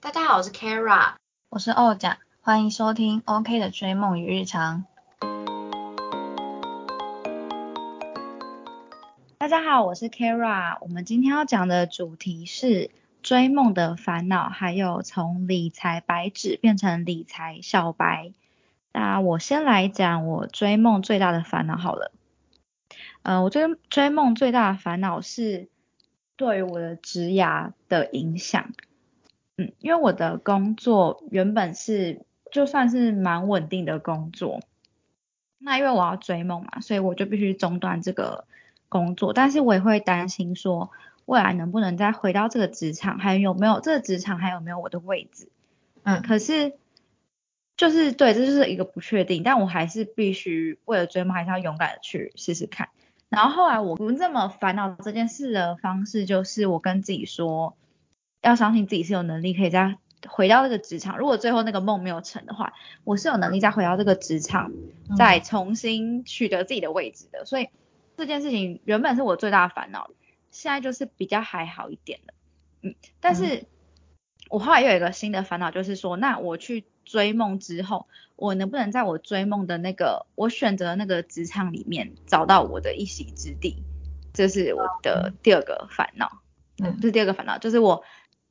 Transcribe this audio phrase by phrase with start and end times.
[0.00, 1.14] 大家好，我是 Kara，
[1.48, 4.84] 我是欧甲，欢迎收听 OK 的追梦与日常。
[9.38, 12.92] 大家好，我是 Kara，我们今天要讲的主题是
[13.24, 18.30] 追梦的烦恼，还有从理财白纸变成理财小白。
[18.92, 22.12] 那我先来讲我追梦最大的烦恼好了。
[23.22, 25.68] 呃，我追追梦最大的烦恼是
[26.36, 28.70] 对于我的职涯的影响。
[29.58, 34.60] 嗯，因为我的工作原本是就算是蛮稳定的工作，
[35.58, 38.44] 那因为我要追梦嘛，所以我就必须中断这个
[38.88, 39.32] 工作。
[39.32, 40.92] 但是我也会担心说，
[41.26, 45.48] 未来能不能再回到这个职场，还有没有这个职场还有没有我的位置？
[46.04, 46.74] 嗯，可是
[47.76, 49.42] 就是对，这就是一个不确定。
[49.42, 52.90] 但我还是必须为了追梦，还是要勇敢的去试试看。
[53.28, 57.74] 然后后来我不这么烦恼这件事的方式，就是我跟自己说。
[58.42, 59.96] 要相信自己是有能力可以再
[60.28, 61.16] 回到这个职场。
[61.18, 62.72] 如果最后那个梦没有成的话，
[63.04, 64.72] 我是有能力再回到这个职场，
[65.16, 67.44] 再重新取得自己的位置的。
[67.44, 67.68] 所以
[68.16, 70.10] 这件事情原本是我最大的烦恼，
[70.50, 72.34] 现在就是比较还好一点了。
[72.82, 73.64] 嗯，但是
[74.48, 83.84] 我后来又有一个新的烦恼，就是说，那我去追梦之后，我能不能在我追梦的那个我选择那个职场里面找到我的一席之地？
[84.32, 86.42] 这是我的第二个烦恼。
[86.82, 88.02] 嗯，这是第二个烦恼，就是我。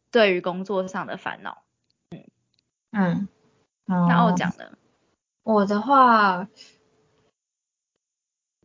[0.09, 1.63] 对于工作上的烦恼，
[2.91, 3.27] 嗯
[3.87, 4.77] 嗯，那我讲的，
[5.43, 6.47] 我的话，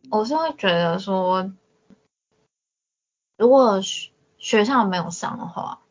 [0.09, 1.53] 我是会觉得说，
[3.37, 3.81] 如果
[4.37, 5.81] 学校没有上的话，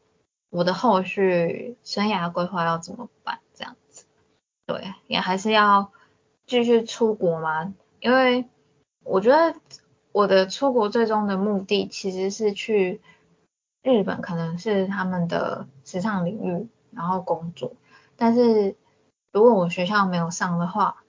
[0.49, 3.41] 我的后续生涯规划要怎么办？
[3.55, 4.07] 这样子，
[4.67, 5.93] 对，也还是要
[6.47, 8.49] 继续出国吗，因为
[9.05, 9.55] 我觉得
[10.13, 13.03] 我的出国最终的目的其实是去。
[13.83, 17.73] 日本可能是他们的时尚领域，然后工作。
[18.17, 18.77] 但是
[19.33, 21.03] 如果我学校没有上的话，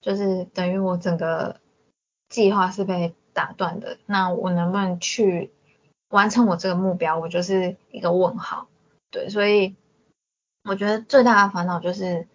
[0.00, 1.60] 就是等于我整个
[2.30, 3.98] 计划是被打断的。
[4.06, 5.52] 那我能不能去
[6.08, 8.68] 完成我这个目标，我就是一个问号。
[9.10, 9.76] 对，所以
[10.64, 12.26] 我觉得最大的烦恼就是，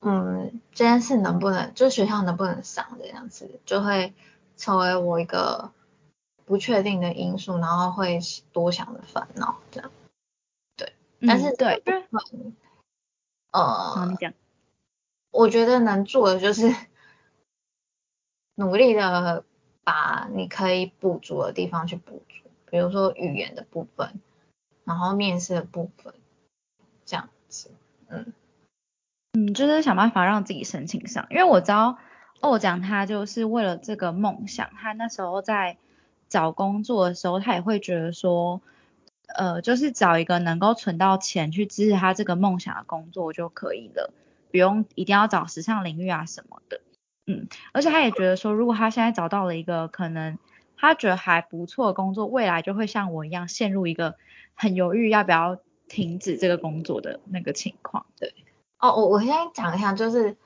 [0.00, 4.12] 嗯，这件事能不能，就学校能不能上这样子，就会
[4.58, 5.72] 成为我一个。
[6.46, 8.20] 不确定的因素，然后会
[8.52, 9.90] 多想的烦恼，这样，
[10.76, 11.82] 对，但是对，
[13.50, 14.16] 呃，
[15.32, 16.72] 我觉得能做的就是
[18.54, 19.44] 努力的
[19.82, 24.20] 把你可以补足的地方去补足，比如说语言的部分，
[24.84, 26.14] 然后面试的部分，
[27.04, 27.72] 这样子，
[28.06, 28.32] 嗯，
[29.32, 31.98] 嗯，就是想办法让自己申请上，因为我知道
[32.38, 35.76] 欧讲他就是为了这个梦想，他那时候在。
[36.28, 38.60] 找工作的时候，他也会觉得说，
[39.28, 44.12] 呃，就是找一个能够存到钱去支持他这个梦想的工作就可以了，
[44.50, 46.80] 不用一定要找时尚领域啊什么的，
[47.26, 50.38] 嗯，而且他也觉得说，如果他现在找到了一个可能
[50.76, 54.16] 他觉得还不错的工作，未来就会像我一样陷入一个
[54.54, 58.06] 很犹豫要不要停止这个工作的那个情况。
[58.18, 58.34] 对，
[58.80, 60.36] 哦，我我先讲一下，就是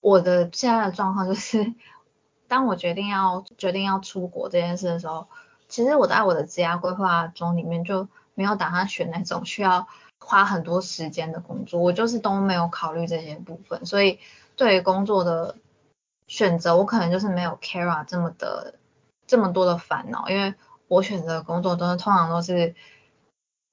[0.00, 1.72] 我的现在的状况就是。
[2.52, 5.26] 当我决定要决定要出国这件事的时候，
[5.70, 9.88] 其实我在我的职业规划中里面就没有打算选那种需要
[10.20, 14.20] 花很多时间的工作，我就是都没有考虑这些部分，所以
[14.54, 15.56] 对于工作的
[16.26, 18.74] 选择，我可能就是没有 Kara 这么的
[19.26, 20.52] 这么多的烦恼，因为
[20.88, 22.74] 我选择工作都是通常都是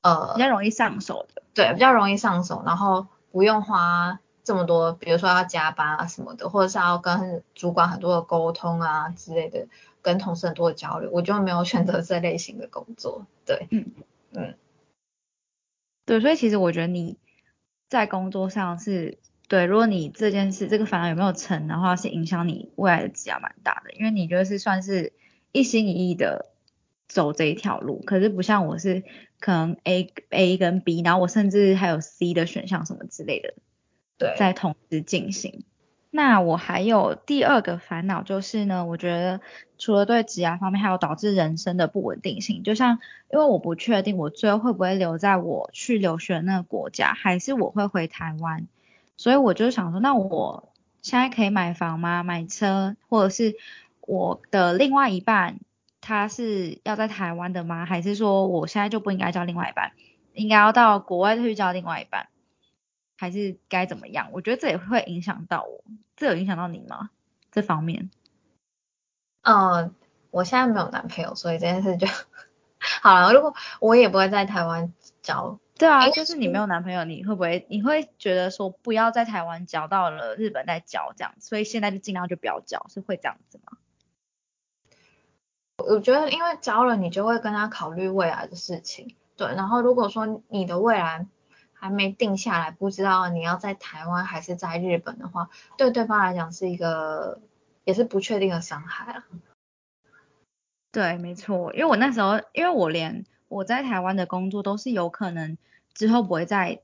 [0.03, 4.21] 呃比较容易上手的，对，比较容易上手，然后不用花。
[4.49, 9.67] 这么多，比如说要加班啊什么的，或者是要跟主管很多的沟通啊之类的，
[10.01, 13.27] 跟同事很多的交流，我就没有选择这类型的工作。
[13.45, 13.91] 对，嗯
[14.31, 14.55] 嗯，
[16.03, 17.19] 对，所以其实我觉得你
[17.89, 25.13] 在工作上是对，如果你这件事这个烦恼有没有成的话，是影响你未来的职业蛮大的，因为你就是算是
[25.51, 26.47] 一心一意的
[27.07, 29.03] 走这一条路，可是不像我是
[29.39, 33.53] 可能 A A 跟 B，然后我甚至还有 C 的选项什么之类的。
[34.37, 35.63] 在同时进行。
[36.11, 39.41] 那我还有第二个烦恼就是呢，我觉得
[39.77, 42.63] 除了对职业方面，还有导致人生的不稳定性。
[42.63, 42.99] 就像
[43.31, 48.67] 因为我不确定我最后会不会留在我去留学那个国家，还是我会回台湾。
[49.17, 50.73] 所以我就想说，那我
[51.03, 52.23] 现在可以买房吗？
[52.23, 53.55] 买车，或者是
[54.01, 55.59] 我的另外一半
[56.01, 57.85] 他是要在台湾的吗？
[57.85, 59.91] 还是说我现在就不应该交另外一半，
[60.33, 62.29] 应该要到国外去交另外一半？
[63.19, 64.29] 还是该怎么样？
[64.31, 65.83] 我觉得这也会影响到我，
[66.15, 67.09] 这有影响到你吗？
[67.51, 68.09] 这方面？
[69.41, 69.91] 呃，
[70.31, 72.07] 我现在没有男朋友，所以这件事就
[73.01, 73.33] 好了。
[73.33, 83.77] 如果我也不会在台湾交对啊，就是你没有男朋友，你会不会你会觉得说不要在台湾交，到了日本再交这样，所以现在就尽量就不要交，是会这样子吗？
[85.77, 89.47] 我觉得因为交了，你就会跟他考虑未来的事情，对。
[89.55, 91.27] 然后如果说你的未来
[91.79, 97.39] 还没定下来，不知道你要在台湾还是在日本的话，对对方来讲是一个
[97.85, 99.23] 也是不确定的伤害啊。
[100.91, 105.57] 对，没错，因为我那时候，因为我连我在台湾的工作都是有可能
[105.93, 106.81] 之后不会在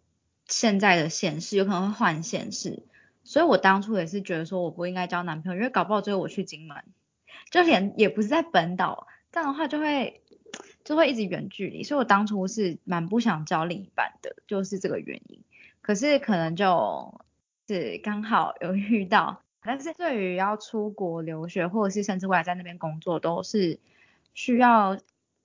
[0.47, 2.83] 现在的县市，有可能会换县市，
[3.24, 6.83] 所以我当初也是觉得说我不应该交男朋友，因为搞不好最后我去金门。
[7.50, 10.24] 就连也不是在本岛，这样的话就会
[10.86, 15.42] 就会一直远距离，所以我当初是蛮不想交另一半的，就是这个原因。
[15.82, 17.20] 可是可能就
[17.68, 23.80] 是刚好有遇到，但是对于要出国留学或者是甚至未来在那边工作，都是
[24.34, 24.98] 需要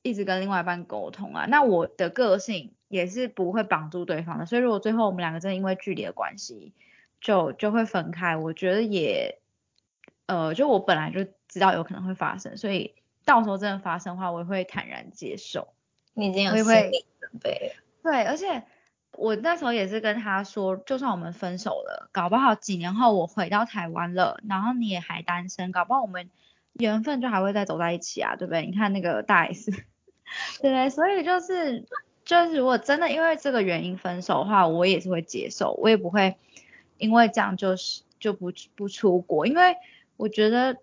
[0.03, 1.47] 一直跟另外一半沟通啊。
[1.47, 6.73] 那我的个性也是不会绑住对方的，所以如果最后我们两个真的因为距离的关系
[7.21, 9.41] 就就会分开，我觉得也
[10.27, 11.27] 呃，就我本来就。
[11.53, 12.95] 知道有可能会发生，所以
[13.25, 15.69] 到时候真的发生的话，我也会坦然接受。
[16.15, 17.83] 你已经有心理准备了。
[18.03, 18.65] 对，而且
[19.13, 26.29] 我那时候也是跟他说，就算我们分手了，搞不好几年后我回到台湾了，然后你也还单身，搞不好我们
[26.73, 28.67] 缘分就还会再走在一起啊，对不对？
[28.67, 29.71] 你看那个大 S，
[30.61, 30.91] 对对？
[30.91, 31.87] 所以就是
[32.25, 36.37] 就是如果真的因为这个原因分手的话，我也是会接受，我也不会
[36.99, 39.77] 因为这样就是就不不出国，因为
[40.17, 40.77] 我觉得。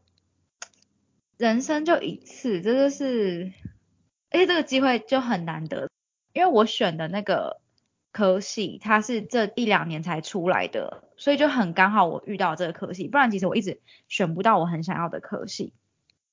[1.38, 3.54] 人生就一次，真的是，
[4.32, 5.88] 而且这个机会就很难得，
[6.34, 7.62] 因为我选的那个
[8.12, 15.74] 科系，它是这一两年才出来的，所以就很刚好我遇到这个科系，不然其实我一直选不到我很想要的科系。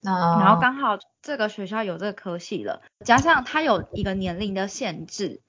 [0.01, 5.43] 然后刚好这个学校有这个科系了，加上它有一个年龄的限制，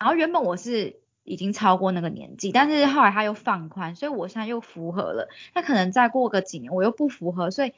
[0.00, 5.28] 然后原本我是已经超过那个年纪，但是后来它又放宽，所以我现在又符合了。
[5.54, 7.72] 那可能再过个几年我又不符合，所以。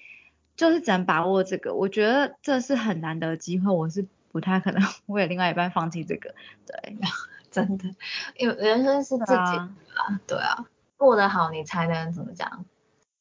[0.56, 6.34] 就是只能把握这个，我觉得这是很难得的机会，我是不太可能 为了另外一半放弃这个。
[6.66, 6.96] 对，
[7.50, 7.84] 真的，
[8.36, 9.70] 因为人生是自己啊，
[10.26, 10.66] 对啊，
[10.96, 12.64] 过得好你才能怎么讲，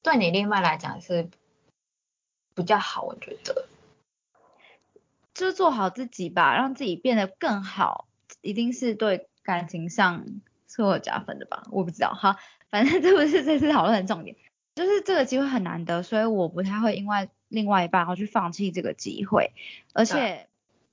[0.04, 1.30] 对你另外来讲是
[2.54, 3.66] 比较好，我觉得。
[5.34, 8.08] 就是做好自己吧，让自己变得更好，
[8.42, 10.26] 一定是对感情上
[10.68, 11.64] 是有加分的吧？
[11.72, 12.38] 我不知道哈，
[12.70, 14.36] 反正这不是这次讨论的重点。
[14.74, 19.52] 就是这个机会很难得，所以我不太会因为另外一半而去放弃这个机会。
[19.94, 20.48] 而且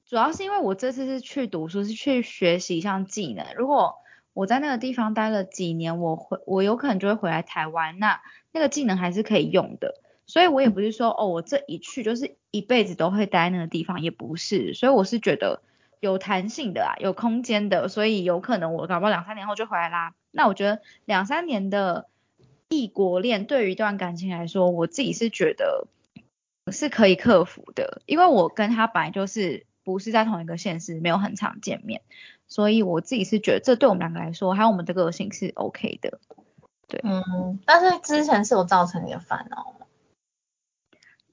[0.05, 3.47] 主要是因为我这次是去读书，是去学习一项技能。
[3.55, 3.95] 如果
[4.33, 8.21] 我在那个地方待了几年，我回我有可能就会回来台湾，那
[8.51, 9.95] 那个技能还是可以用的。
[10.27, 14.75] 所以我也不是说哦，我这一去就是一辈子都会待那个地方，也不是。
[14.75, 15.63] 所以我是觉得
[16.01, 20.15] 有弹性的啊，有空间的，所以有可能我搞不好两三年后就回来啦。
[20.33, 22.09] 那我觉得两三年的。
[22.69, 25.87] 异国恋对于一段感情来说，我自己是觉得
[26.71, 32.03] 是可以克服的，因为我跟他本来就是不是在同一个县市，没有很常见面，
[32.47, 36.21] 所以我自己是觉得这对我们两个来说，还有我们的个性是 OK 的。
[36.87, 39.87] 对，嗯，但是之前是有造成你的烦恼吗？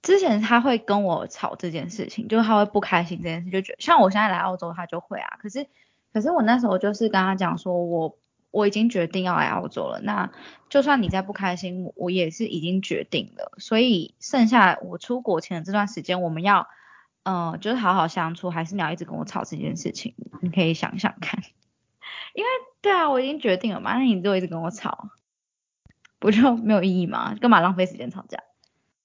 [0.02, 5.68] 之前他会跟我吵这件事情，就是他会不开心这件事，就觉得像我现在来澳洲，他就会啊，可是
[6.14, 8.18] 可是我那时候就是跟他讲说，我。
[8.56, 10.32] 我已经决定要来澳洲了，那
[10.70, 13.52] 就算你再不开心，我也是已经决定了。
[13.58, 16.70] 所以剩下我出国前的这段时间，我们要，
[17.24, 20.16] 嗯，就是好好相处，还是你要一直跟我吵这件事情？
[20.42, 21.44] 你可以想想看，
[22.34, 25.10] 因为对啊，我已经决定了嘛，那你就一直跟我吵，
[26.18, 27.36] 不就没有意义吗？
[27.36, 28.40] 干嘛浪费时间吵架？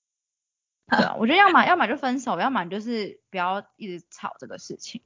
[0.97, 5.03] 对啊，我觉得要么要么就分手，要么就是不要一直吵这个事情。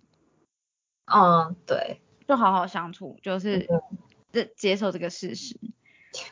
[1.07, 3.67] 嗯，对，就好好相处，就是。
[4.35, 5.59] 这接受这个事实，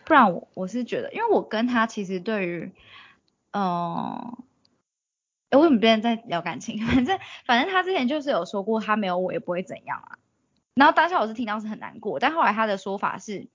[0.04, 2.72] 不然我我是觉得，因为我跟他其实对于，
[3.52, 4.36] 嗯，
[5.50, 6.78] 哎，为什么别人在聊感情？
[6.84, 10.18] 反正反正他之前就是有说过，他没有我也不会怎样啊。
[10.74, 13.48] 然后当下我是听到是很难过，但后来他的说法是，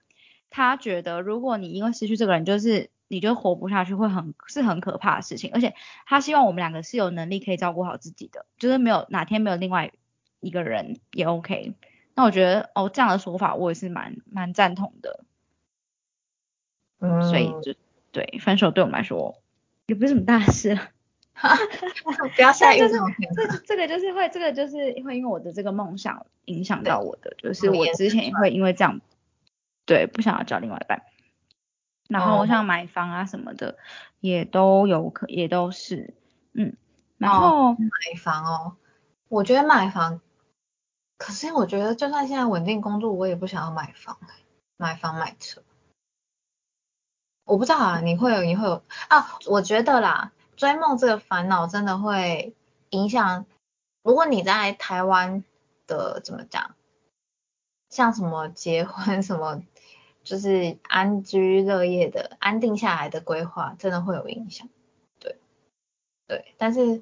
[0.50, 5.51] 他觉得如果你因为失去这个人，就是你就活不下去，会很是很可怕的事情。
[5.54, 5.74] 而且
[6.06, 9.92] 他希望我们两个是有能力可以照顾好自己的，就是没有哪天没有另外
[10.39, 11.74] 一个人也 OK。
[12.18, 15.24] 那我觉得哦，这样的说法我也是蛮蛮赞同的，
[17.00, 17.76] 嗯，所以就
[18.12, 19.40] 对分手对我们来说
[19.86, 20.76] 也不是什么大事，
[22.36, 22.96] 不要下就是
[23.36, 29.00] 这这个就是会这个就是会因为我的这个梦想影响到我的，就是我之前也会因为这样
[29.86, 31.04] 对不想要找另外一半，
[32.10, 33.78] 然后像买房啊什么的
[34.22, 36.16] 也都有可也都是
[36.54, 36.76] 嗯，
[37.20, 38.76] 然后买房哦，
[39.30, 40.20] 我觉得买房。
[41.18, 44.18] 可是我觉得就算现在稳定工作，我也不想要买房，
[44.78, 45.64] 买房买车。
[47.46, 49.40] 我不知道啊，你会有你会有啊？
[49.48, 52.56] 我觉得啦，追梦这个烦恼真的会
[52.90, 53.46] 影响。
[54.04, 55.44] 如果你在台湾
[55.88, 56.76] 的怎么讲，
[57.90, 59.64] 像什么结婚什么，
[60.24, 64.68] 就是安居乐业的、安定下来的规划，真的会有影响。
[65.20, 65.40] 对
[66.28, 67.02] 对，但是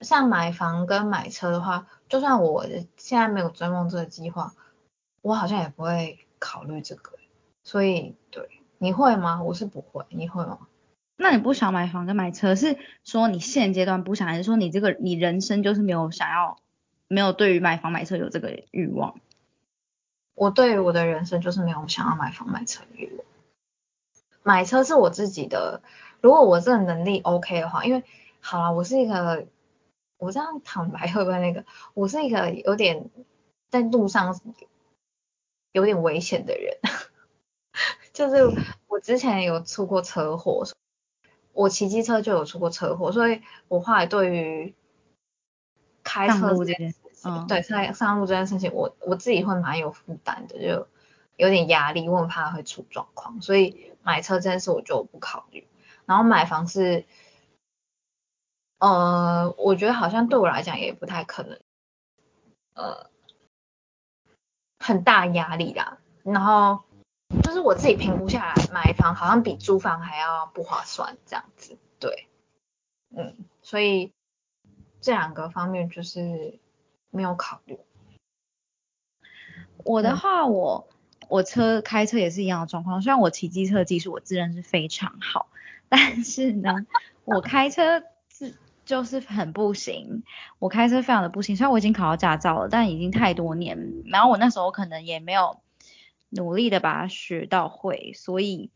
[0.00, 2.66] 像买房跟买车的话，就算我
[2.98, 4.52] 现在没有追梦这个计划，
[5.22, 7.12] 我好像也不会考虑这个。
[7.64, 8.50] 所以对。
[8.82, 9.42] 你会吗？
[9.42, 10.60] 我是不会，你会吗？
[11.18, 16.56] 那你不想买房跟买车，是说你现阶段不想，还是说你这个你人生就是没有想要，
[17.06, 19.20] 没有对于买房买车有这个欲望？
[20.34, 23.26] 我对于我的人生就是没有想要买房买车的欲望。
[24.42, 25.82] 买车是我自己的，
[26.22, 28.02] 如果我这个能力 OK 的话，因为
[28.40, 29.46] 好了，我是一个，
[30.20, 31.64] 我这样坦白会不会那个？
[31.94, 33.10] 我是一个有点
[33.70, 34.38] 在路上
[35.72, 36.76] 有点危险的人。
[38.12, 38.44] 就是
[38.86, 40.64] 我之前有出过车祸，
[41.52, 44.74] 我骑机车就有出过车祸，所以我后来对于
[46.02, 50.86] 开车这件事情，对上上路这件事情，我我自己会蛮有负担的，就
[51.36, 55.66] 有点压力，我很怕会出状况，所以买车这件事我就不考虑。
[56.04, 57.06] 然后买房是，
[58.80, 61.60] 呃，我觉得好像对我来讲也不太可能，
[62.74, 63.08] 呃，
[64.78, 65.98] 很大压力啦。
[66.24, 66.82] 然后。
[67.44, 72.26] 就是我自己评估下来，买房好像比租房还要不划算，这样子，对，
[73.16, 74.12] 嗯，所以
[75.00, 76.58] 这两个方面就是
[77.10, 77.78] 没有考虑。
[79.84, 80.88] 我的话，我
[81.28, 85.50] 我车开车也是一样的状况，虽然我骑机车技术我自认是非常好，
[85.88, 86.84] 但是呢，
[87.24, 88.06] 我开车是
[88.90, 90.22] 就是很不行，
[90.58, 91.56] 我开车非常的不行。
[91.56, 95.60] 虽然我已经考到驾照了，但已经太多年，然后我那时候可能也没有。
[96.32, 98.70] 努力的把它学到会，所以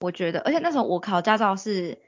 [0.00, 2.00] 我觉得，而且那时候我考驾照是，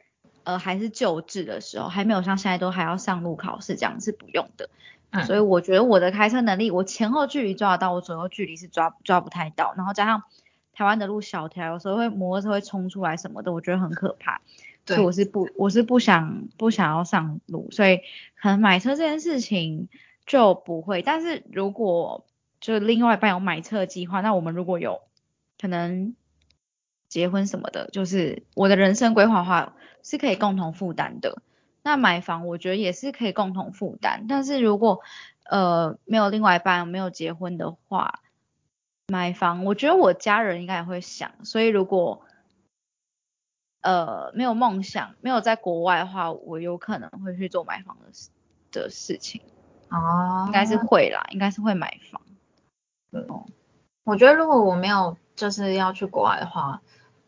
[0.42, 4.68] 呃，还是旧制的时候，还没有像现在都还要上路考试这样是不用的，
[5.26, 10.24] 所以我觉得我的开车能力，我前后距离抓得到，我左右距离是抓抓不太到，然后加上
[10.72, 14.40] 台湾的路小条，有时候会摩托车会冲出来什么的，我觉得很可怕，
[14.86, 17.98] 所以我是不我是不想不想要上路，所以
[18.40, 19.88] 可能买车这件事情
[20.24, 22.24] 就不会，但是如果
[22.60, 25.00] 就另外一半有买车计划，那我们如果有
[25.60, 26.14] 可能
[27.08, 31.42] 结婚什么的，就是我的人生规划的话是可以共同负担的。
[31.82, 35.00] 那买房我觉得也是可以共同负担，但是如果
[35.44, 38.20] 呃没有另外一半没有结婚的话，
[39.06, 42.25] 买房我觉得我家人应该也会想，所以如果
[43.86, 48.30] 呃没有梦想没有在国外的话，我有可能会去做买房的事
[48.72, 49.40] 的事情。
[49.90, 52.20] 哦，应该是会啦，应该是会买房。
[53.28, 53.46] 哦，
[54.02, 56.82] 我觉得如果我没有就是要去国外的话，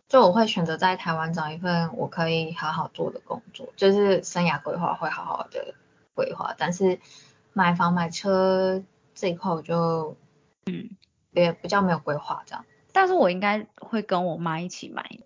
[0.08, 5.74] 就我会选择在台湾找一份我可以好好做的工作，就是生涯规划会好好的
[6.14, 6.52] 规划。
[6.58, 6.98] 但是
[7.52, 8.82] 买房买车
[9.14, 10.16] 这一块我就
[10.66, 10.90] 嗯
[11.30, 12.64] 也比较没有规划这样。
[12.92, 15.22] 但是我应该会跟我妈一起买，嗯，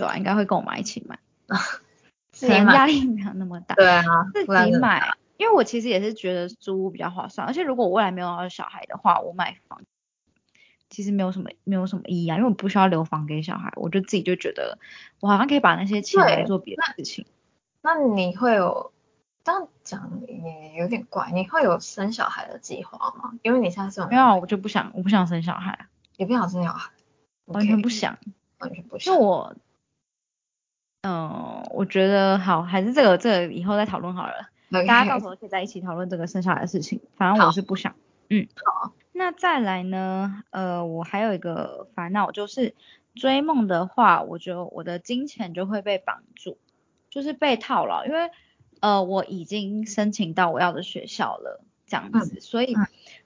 [0.00, 0.16] 对吧？
[0.16, 1.18] 应该会跟我妈一起买，
[2.74, 3.74] 压力没有那么大。
[3.74, 5.14] 对啊，自己买。
[5.36, 9.80] 因为我其实也是觉得租屋比较划算，而且如果我未来没有小孩的话，我买房
[10.90, 14.78] 其实没有什么没有什么意义啊，因为我不需要留房给小孩，我就自己就觉得
[15.20, 17.24] 我好像可以把那些钱来做别的事情。
[17.82, 18.92] 那你会有
[19.44, 23.38] 这样讲也有点怪，你会有生小孩的计划吗？
[23.42, 25.86] 因为你现在是没有，我就不想我不想生小孩，
[26.16, 26.90] 也不想生小孩，
[27.44, 28.18] 完全不想，
[28.58, 29.14] 完全不想。
[29.14, 29.54] 就我，
[31.02, 34.50] 嗯，我觉得好，还是这个这个以后再讨论好了。
[34.70, 37.94] 大家到时候可以在一起讨论这个剩下来的事情，反正我是不想。
[38.28, 38.92] 嗯，好。
[39.12, 40.42] 那再来呢？
[40.50, 42.74] 呃，我还有一个烦恼就是
[43.14, 46.58] 追梦的话，我觉得我的金钱就会被绑住，
[47.10, 48.30] 就是被套牢，因为
[48.80, 52.76] 呃我已经申请到我要的学校了，这样子，所以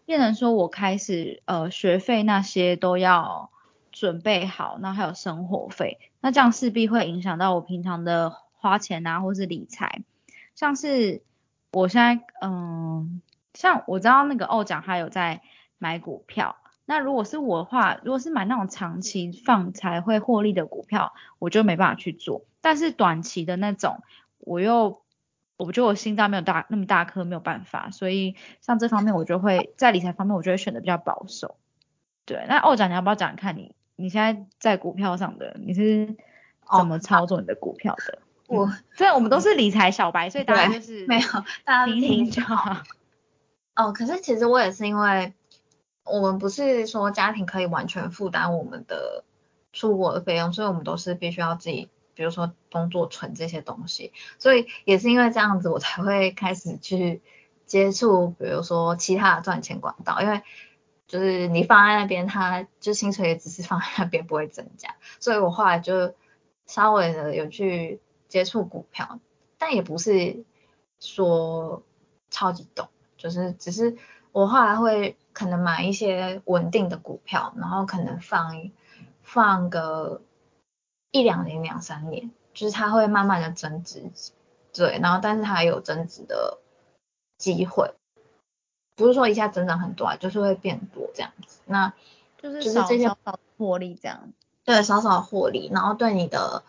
[0.07, 3.51] 变成说我开始呃学费那些都要
[3.93, 10.03] 准备好，那还有生活费，那这样势必会影响到我平常的花钱啊，或是理财，
[10.55, 11.23] 像是。
[11.75, 13.23] 我现在嗯，
[13.55, 15.41] 像我知道那个欧奖他有在
[15.79, 22.45] 买股票，那如果是我的话，如果是买那种长期放才会获利的股票，我就没办法去做。
[22.61, 24.03] 但是短期的那种，
[24.37, 25.01] 我又
[25.57, 27.91] 我觉得我心脏没有大那么大颗，没有办法。
[27.91, 31.57] 所以像这方面，我就会在理财方面，我就会选的比较保守。
[32.27, 36.17] 对，那欧奖你要不要讲看你你现在在股票上的你是
[36.77, 38.19] 怎么操作你的股票的？
[38.49, 41.27] 我，所以我们都是理财小白，所以大家就是没有，
[41.65, 42.83] 大家听听就好。
[43.77, 45.33] 哦，可是其实我也是因为
[46.05, 49.25] 我们不是说家庭可以完全负担我们的
[49.73, 57.23] 出国的费用，所以我们都是必须要自己，比如说工作存这些东西，所以也是因为这样子，我才会开始去
[57.65, 60.43] 接触，比如说其他的赚钱管道，因为
[61.13, 66.15] 就是你放在那边，它就薪水也只是放在那边不会增加，所以我后来就
[66.65, 69.21] 稍微的有去接触股票，
[69.59, 70.43] 但也不是
[70.99, 71.83] 说
[72.31, 72.89] 超级懂。
[73.19, 73.99] 就是只是
[74.33, 78.71] 我后来会可能买一些稳定的股票，然后可能放
[79.23, 80.23] 放个
[81.11, 84.11] 一两年两三年，就是它会慢慢的增值，
[84.73, 86.59] 对，然后但是它有增值的
[87.37, 87.95] 机会，
[88.95, 91.93] 不是说一下增长很多啊，就是会变多这样子，那
[92.41, 92.87] 就是少
[93.25, 94.33] 少获利这样，
[94.65, 96.63] 对，少少获利，然后对你的，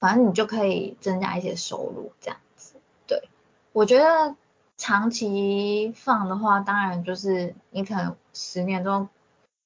[0.00, 2.74] 反正你就可以增加一些收入这样子，
[3.06, 3.28] 对，
[3.72, 4.36] 我觉得。
[4.78, 9.08] 长期放的话，当然就是你可能十年中，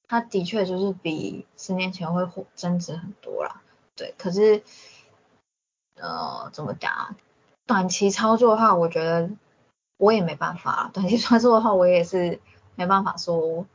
[0.07, 3.61] 它的确就是比十年前会增值很多啦。
[3.97, 4.63] 对，可是
[5.95, 7.15] 呃怎么讲啊？
[7.65, 9.29] 短期操作的话，我觉得
[10.01, 10.89] 我也没办法。
[10.93, 12.39] 短期操作的话，我也是
[12.75, 13.67] 没办法说，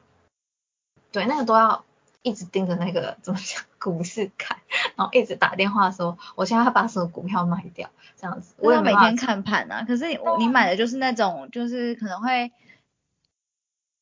[1.12, 1.84] 对，那个都要
[2.22, 4.58] 一直盯着那个怎么讲股市看，
[4.96, 7.88] 然后一直打电话说我现在要把什么股票卖掉。
[8.18, 9.84] 这样子，我也每天看盘啊。
[9.86, 12.50] 可是你你买的就是那种，就是可能会，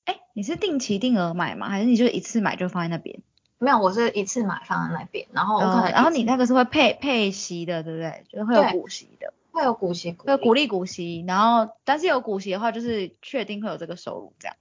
[0.04, 1.68] 哎，你是定期定额买吗？
[1.68, 3.20] 还是你就一次买就放在那边？
[3.58, 8.24] 没有，我是一次买放在那边，然后我可能，然后你那个是会配配息的，对不对？
[8.28, 11.24] 就是会有股息的，会有股息，会有股利股息。
[11.26, 14.56] 然后，但是有股息的话，就是确定会有这个收入，这样。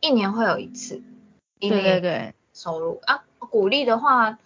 [0.00, 1.02] 一年会有一次，
[1.58, 4.38] 对对对，收入啊，股利的话，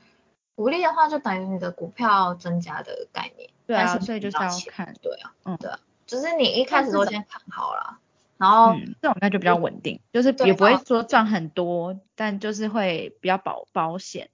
[0.55, 3.51] 股利的话就等于你的股票增加的概念。
[3.67, 7.99] 对啊，所以就是要看，对啊，嗯，对啊，就是你一开始都先看好了，
[8.39, 14.31] 然后这种应该就比较稳定，就是也不会说赚很多，但就是会比较保保险，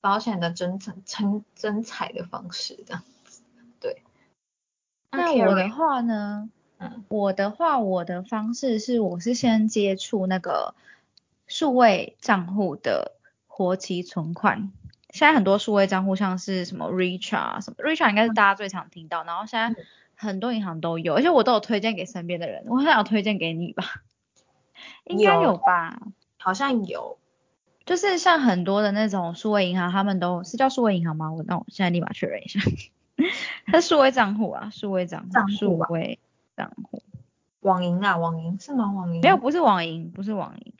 [0.00, 3.19] 保险的增增增增财的方式这样子，对。
[5.12, 10.74] 那我的话呢，嗯，我的话我的方式是我是先接触那个
[11.46, 13.12] 数位账户的
[13.46, 14.72] 活期存款。
[15.10, 19.80] 现在很多数位账户，像是什么 Richa 啊，什么 Richa 应该是大家最常听到，然后现在
[20.14, 23.82] 很多银行都有，而且我都有推荐给身边的人，我想要推荐给你吧，
[25.06, 26.00] 应该有吧？
[26.38, 27.18] 好像有，
[27.84, 31.32] 就是像很多的那种数位银行，他们都是叫数位银行吗？
[31.32, 32.60] 我那我现在立马确认一下，
[33.66, 36.18] 它数位账户啊，数位账户，数位
[36.56, 37.02] 账户，
[37.60, 38.92] 网银啊，网银是吗？
[38.92, 40.72] 网银没有，不是网银，不是网银，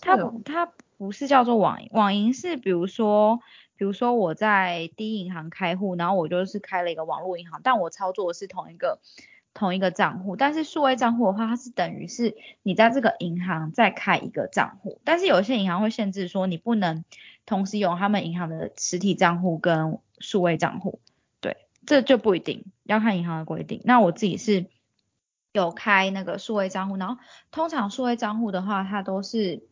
[0.00, 3.40] 它它不是叫做网银，网银是比如说。
[3.74, 9.00] 比如说我在第一银行开户，然后我就是开了一个网络银行，但我操作的是同一个
[9.54, 10.36] 同一个账户。
[10.36, 17.04] 但是数位账户的话，它是等于是你在这个银行再开一个账户，但是有些银行会限制说你不能
[17.44, 21.00] 同时有他们银行的实体账户跟数位账户。
[21.86, 23.80] 这就不一定要看银行的规定。
[23.84, 24.66] 那我自己是
[25.52, 29.62] 有开那个数位账户，然后通常数位账户的话，它都是。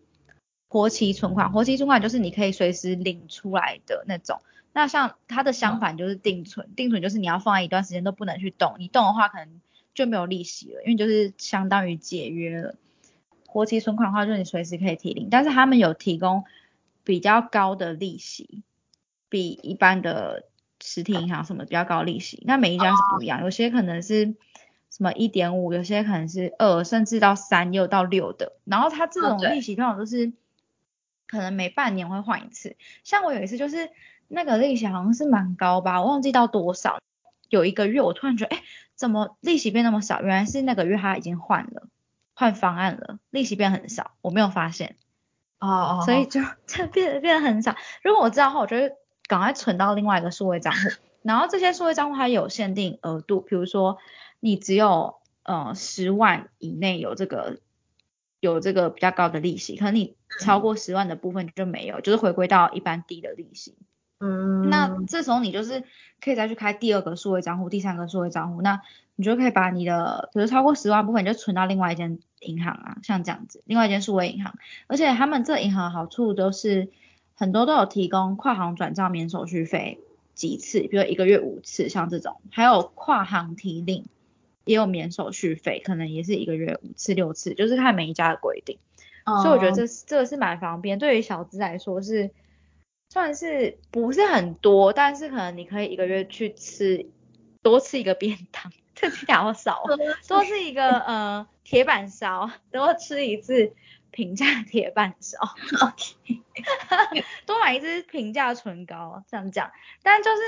[0.73, 4.41] 活期存款，活期存款就是你可以随时领出来的那种。
[4.73, 9.61] 那像它的相反就是定存，定存就是你要放在一段时间都不能去动，你动的话可能
[9.95, 12.77] 就没有利息了，因为就是相当于解约了。
[13.49, 16.45] 活期存款的话就是你随时可以提领，但是他们有提供
[17.03, 18.63] 比较高的利息，
[19.29, 20.45] 比一般的
[20.81, 22.43] 实体银行什么比较高利息。
[22.47, 24.35] 那每一家是不一样，有些可能是
[24.91, 28.53] 什么一点五，有些可能是二，甚至到三，又到六的。
[28.65, 30.33] 然后它这种利息通常都是。
[31.27, 33.91] 可能每半年会换一次，像我有一次就是
[34.27, 36.99] 那个利息好像是蛮高吧，我忘记到多少。
[37.49, 38.65] 有一个月我突然觉得，哎，
[38.97, 40.23] 怎么利息变那么少？
[40.23, 41.87] 原来是那个月他已经换了，
[42.35, 44.97] 换方案了，利息变很少，我没有发现。
[45.61, 46.03] 哦哦。
[46.05, 47.77] 所以就这 变变得很少。
[48.03, 48.77] 如果我知道的话，我就
[49.31, 50.79] 赶快存到另外一个数位账户。
[51.23, 53.97] 然后这些数位账户它有限定额度，比如说
[54.41, 55.15] 你只有
[55.45, 57.61] 呃十万以内有这个。
[58.43, 63.77] 有这个比较高的利息，可能你超过十万的部分就没有，就是回归到一般低的利息。
[64.19, 65.85] 嗯，那这时候你就是
[66.23, 68.81] 可以再去开第二个数位账户，第三个数位账户，那
[69.15, 74.55] 你就可以把你的，比如超过十万部分，你就存到另外一间银行啊，像这样子，另外一间数位银行。
[74.87, 76.89] 而且他们这银行的好处都是
[77.41, 79.99] 很多都有提供跨行转账免手续费
[80.35, 84.05] 几次，比如一个月五次，像这种，还有跨行提领。
[84.67, 88.79] 也有免手续费，可能也是一个月五次六次，就是看每一家的规定。
[89.25, 92.31] 所以我觉得这这个是蛮方便，对于小资来说是
[93.09, 97.07] 算是不是很多，但是可能你可以一个月去吃
[97.63, 99.99] 多吃一个便当 这听起来好少哦，
[100.29, 103.73] 多吃一个呃铁板烧，多吃一次
[104.11, 105.39] 平价铁板烧。
[105.81, 106.43] OK，
[107.47, 109.71] 多买一支平价唇膏，这样讲。
[110.03, 110.43] 但就是，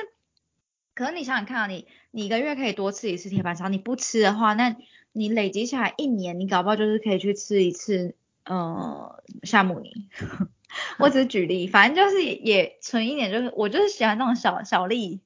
[0.95, 4.77] 可能你想想看啊，你你一个月可以多吃一次铁板烧，你不吃的话，那
[5.13, 10.09] 你累积下来一年，你搞不好就是可以去吃一次呃夏目尼。
[10.99, 15.21] 我只是举例，反正就是也也存一点，就是我就是喜欢那种小小利，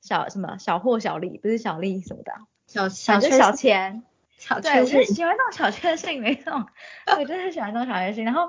[0.00, 2.32] 小什么小货小利，不是小利什么的，
[2.66, 4.02] 小小就小钱，
[4.38, 6.66] 小对，我就喜欢那种小确幸那种，
[7.18, 8.24] 我就是喜欢那种小确幸。
[8.24, 8.48] 然后，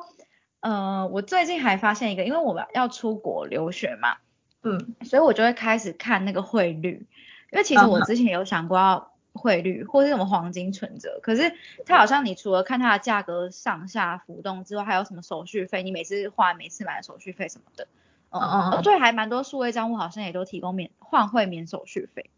[0.62, 4.18] 呃，我最近还发现一个，因为我们要出国留学嘛，
[4.64, 7.06] 嗯，所以我就会开始看那个汇率，
[7.52, 9.12] 因为其实我之前有想过要。
[9.32, 11.54] 汇率或是什么黄金存折，可是
[11.86, 15.84] 它好像你除了看它的价格上下浮动之外，还有什么手续费？
[15.84, 17.88] 你每次换、每次买的手续费什么的，
[18.32, 22.32] 嗯嗯嗯，对，还蛮多数位账户好像也都提供免换汇免手续费，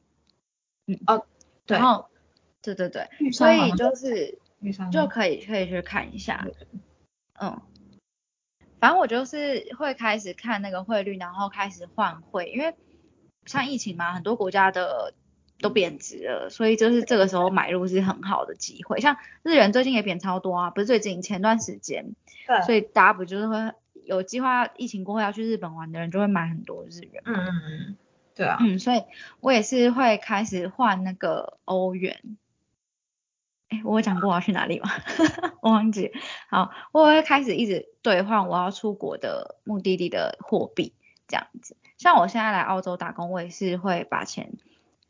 [0.85, 1.25] 嗯哦，
[1.65, 2.09] 对，然后
[2.61, 4.39] 对对对，所以就是
[4.91, 6.47] 就可以可以去看一下，
[7.39, 7.61] 嗯，
[8.79, 12.75] 反正我就是会开始看那个汇率，然后开始换汇，因为
[13.45, 15.13] 像疫情嘛，很多国家的。
[15.61, 18.99] 都贬值了，所以就是这个时候买入是很好的机会。
[18.99, 22.15] 像日元最近也贬超多啊，不是最近前段时间，
[22.47, 23.71] 对，所以大家不就是会
[24.03, 27.21] 有计划疫情过后要去日本玩的人就会买很多日元。
[27.25, 27.97] 嗯嗯嗯，
[28.33, 29.03] 对啊，嗯，所以
[29.39, 32.37] 我也是会开始换那个欧元。
[33.71, 34.89] 哎，我有讲过我要去哪里吗？
[35.63, 36.11] 我忘记。
[36.49, 40.93] 好，我会开始一直兑换我要出国的目的地的货币，
[41.27, 41.77] 这样子。
[41.97, 44.51] 像我现在来澳洲打工，我也是会把钱。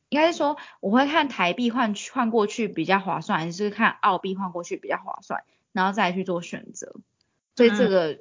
[0.10, 6.93] 应该是说，我会看台币换换过去比较划算，还是看澳币换过去比较划算，然后再去做选择。
[7.56, 8.19] 所以这个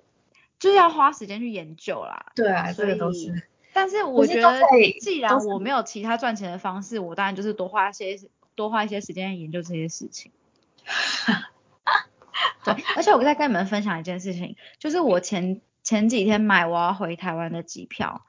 [0.59, 2.33] 就是要花时间去研究啦。
[2.35, 3.47] 对啊，这个都是。
[3.73, 4.61] 但是我觉得，
[5.01, 8.17] 既然我没有其他赚钱的方式，我当然就是多花些
[8.61, 10.31] 多花一些时间研究这些事情。
[12.65, 18.27] 对，而且我再跟你们分享一件事情，就是我前前几天买我要回台湾的机票。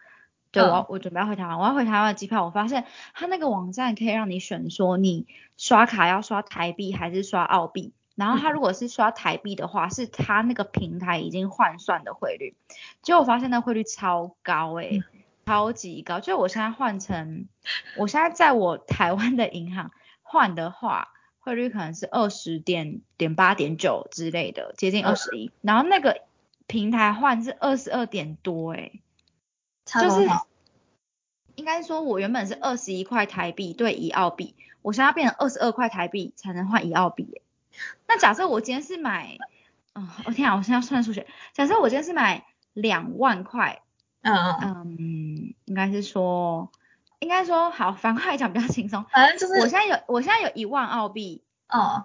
[0.54, 12.56] 对我，我准备要回台湾，我要回台湾的机票，我发现它那个网站可以让你选，说你刷卡要刷台币还是刷澳币，然后他如果是刷台币的话，是他那个平台已经换算的汇率，
[13.02, 15.02] 结果我发现那汇率超高诶，
[15.46, 17.48] 超级高，就是我现在换成，
[17.98, 19.92] 我现在在我台湾的银行
[20.32, 26.22] 换的话，汇率可能是二十点点八点九之类的，接近二十一，然后那个
[26.68, 29.02] 平台换是二十二点多诶。
[29.86, 30.26] 就是
[31.56, 37.42] 应该说，我原本是二十一块台币兑一澳币，我现在变成二十二块台币才能换一澳币。
[38.08, 39.38] 那假设我今天是买，
[39.94, 41.28] 哦，我天啊，我现在算数学。
[41.52, 43.82] 假设我今天是买两万块，
[44.22, 46.72] 嗯嗯嗯，应该是说，
[47.22, 49.06] 应该说好，反过来讲比较轻松。
[49.12, 52.04] 反正就是我现在有，我现在有一万澳币，嗯，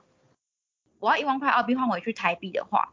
[1.00, 2.90] 我要一万块澳币换回去台币的话。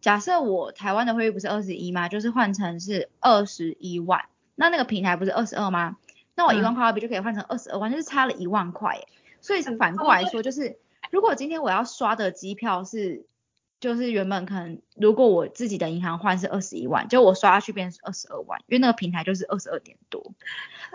[0.00, 2.08] 假设我台湾的汇率不是二十一吗？
[2.08, 5.96] 就是换成是二十一万，那那个平台不是二十二吗？
[6.36, 9.00] 那我一万块澳币就可以换成二十二万，就是差了一万块。
[9.40, 10.78] 所以反过来说，就是
[11.10, 13.26] 如果今天我要刷的机票是，
[13.84, 20.32] 就是原本可能如果我自己的银行换是二十一万，就我刷下去变成二十二万，因为那个平台就是二十二点多，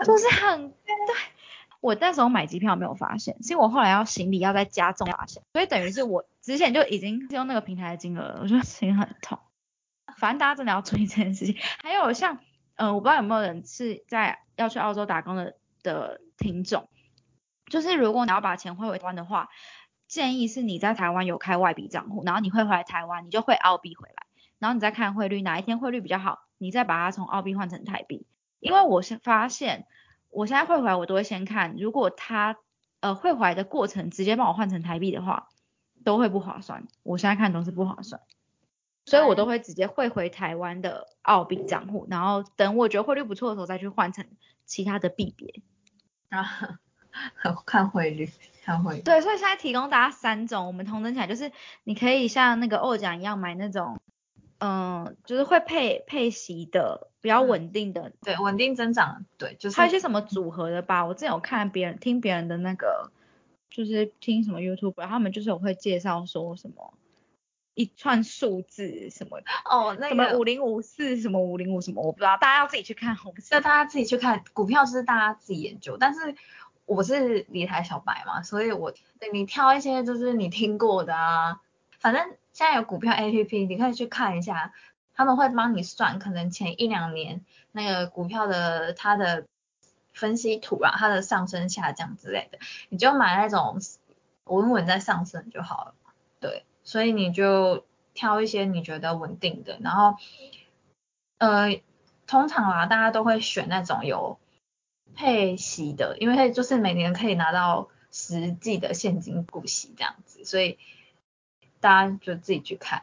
[0.04, 1.14] 就是很对。
[1.80, 9.38] 我那时候买机票没有发现，是因为我后来要行李要再加重发现，所以等于是我之前就已经用那个平台的金额了，我觉得心很痛。
[10.18, 11.54] 反正大家真的要注意这件事情。
[11.80, 12.40] 还有像，
[12.74, 16.88] 呃，我不知道有没有人是在要去澳洲打工的的听众，
[17.66, 19.48] 就是如果你要把钱汇回台湾的话，
[20.10, 24.26] 建议是你在台湾有开外币账户，然后你汇回来台湾，你就会澳币回来，
[24.58, 28.26] 然后你再看汇率哪一天汇率比较好，你再把它从澳币换成台币。
[28.58, 29.86] 因为我是发现。
[30.32, 32.56] 我现在汇回来，我都会先看，如果他
[33.00, 35.48] 呃汇回来的过程直接帮我换成台币的话，
[36.04, 36.86] 都会不划算。
[37.02, 38.22] 我现在看都是不划算，
[39.06, 44.24] 所以我都会直接汇回台湾的澳币账户，然后等我觉得汇率不错的时候再去换成
[44.66, 45.62] 其他的币别。
[46.30, 46.78] 啊，
[47.66, 48.30] 看汇率，
[48.62, 49.02] 看汇率。
[49.02, 51.50] 对，所以现在提供大家三种，我们同等起来就是
[51.84, 53.98] 你可以像那个二奖一样买那种。
[54.62, 61.06] 嗯，就是会配配息的，比较稳定的，对，稳定增长，对，就是还有一些什么组合的吧。
[61.06, 63.10] 我之前有看别人听别人的那个，
[63.70, 66.92] 就是听什么 YouTube，他们就是有会介绍说什么
[67.72, 73.16] 一串数字什么哦，那什么五零五四什么五零五什么，我不知道，大家要自己去看。
[73.50, 76.34] 那大家自己去看股票是大家自己研究，但是
[76.94, 78.92] 我是理财小白嘛，所以我
[79.32, 81.60] 你挑一些就是你听过的啊，
[81.98, 82.36] 反正。
[82.52, 84.74] 现在有股票 A P P，你可以去看一下，
[85.14, 89.46] 他们会帮你算，可能前一两年那个股票的它的
[90.12, 93.80] 分析图啊，它的上升下降之类的，你就买那种
[94.44, 95.94] 稳稳在上升就好了。
[96.40, 100.16] 对，所以你就挑一些你觉得稳定的，然后
[101.38, 101.80] 呃，
[102.26, 104.40] 通常啊，大家都会选那种有
[105.14, 110.78] 配息的，因为就是每年可以拿到实际的现金股息这样子，所以
[111.80, 113.02] 大家就自己去看。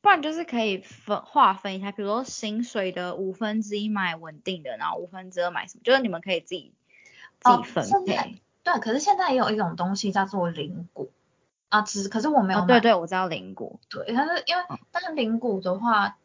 [0.00, 6.72] 不然就是可以分划分一下，比如说薪水的五分之一买稳定的，然后五分之二买什么，就是你们可以自己
[7.40, 8.40] 自己分配。
[8.62, 11.10] 对，可是现在也有一种东西叫做零股
[11.68, 12.66] 啊，只是可是我没有买。
[12.66, 13.80] 对对，我知道零股。
[13.88, 16.16] 对，但是因为但是零股的话，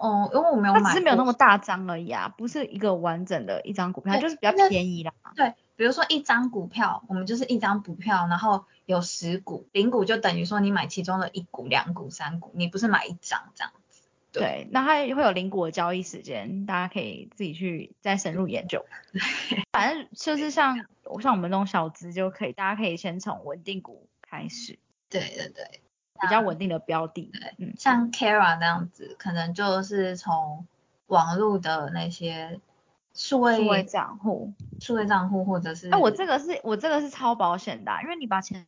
[0.00, 5.12] 哦，因为我没有买，只是没有那么大张而已啊，不是一个完整的一张股票，就是比较便宜啦。
[5.36, 8.64] 对，比如说一张股票，我们就是一张股票，然后。
[8.86, 14.02] 有十股，零股就等于说你买其中的一股、两股、三股，你不是买一张这样子。
[14.32, 18.84] 对，那它会有零股的交易时间，大家可以自己去再深入研究。
[19.70, 20.84] 反正就是像
[21.22, 24.80] 像我们这种小资就可以，大家可以先从稳定股开始。
[25.08, 25.80] 对对对，
[26.20, 27.30] 比较稳定的标的。
[27.58, 30.66] 嗯，像 Kara 那样子，可能就是从
[31.06, 32.60] 网络的那些
[33.14, 35.90] 数位账户、数位账户或者是……
[35.90, 38.66] 哎，我这个是我这个是超保险的，因为你把钱。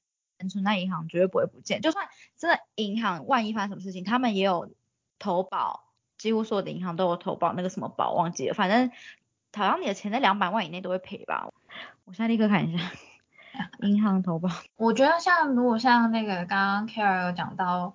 [0.50, 4.72] 存在银行绝对不会不见，就算真的银行万一发生什么事情，他们也有
[5.20, 5.84] 投保，
[6.18, 8.90] 几乎所有的银行都有投保那个什么保，忘记了，反正
[9.54, 11.48] 好像你的钱在两百万以内都会赔吧。
[12.04, 12.90] 我现在立刻看一下
[13.82, 14.48] 银行投保。
[14.76, 17.94] 我觉得像如果像那个刚刚 Kara 有讲到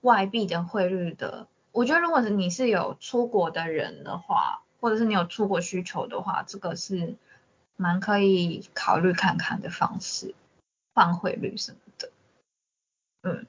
[0.00, 7.16] 外币的汇率的，我觉得如果是你是有出国的人的话，或者是你有出国需求的话，这个是
[7.76, 10.34] 蛮可以考虑看看的方式。
[10.94, 12.10] 换汇率什么的，
[13.22, 13.46] 嗯，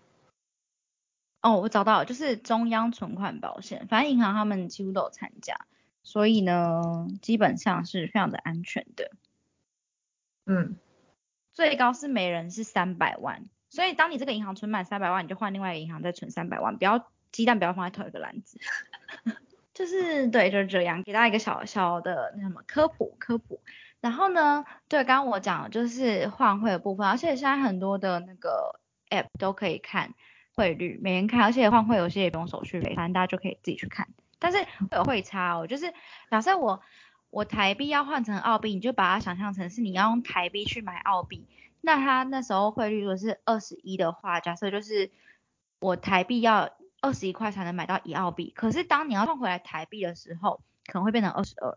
[1.41, 5.67] 哦，我找到了，就是中央存款保险，反正银行他们几乎都有参加，
[6.03, 9.11] 所以呢，基本上是非常的安全的，
[10.45, 10.77] 嗯，
[11.53, 18.59] 最高是每人是三百万，所以当你这个银行存满三百万，你就换另外一个银行再存三百万，不要鸡蛋不要放在同一个篮子，
[19.73, 23.61] 就是对，就是这样，给大家一个小小的那什么科普科普。
[24.01, 30.13] 然后呢，对，刚刚我讲就是换汇的部分，而且现在很多的那个 app 都可以看
[30.55, 34.09] 汇率，每人看，而且换汇有些也不用手续费，反正大家就可以自己去看。
[34.39, 35.93] 但是会有汇差哦，就是
[36.29, 36.81] 假设我
[37.33, 41.47] 我台币要换成澳币，你就把它想象成是你要用台币去买澳币，
[41.81, 45.09] 那它那时候汇率如果是二十一的话，假设就是
[45.79, 46.69] 我台币要
[47.01, 51.75] 二十一块才能买到一澳币，可是当你要换回来台币的时候，可能会变成二十二，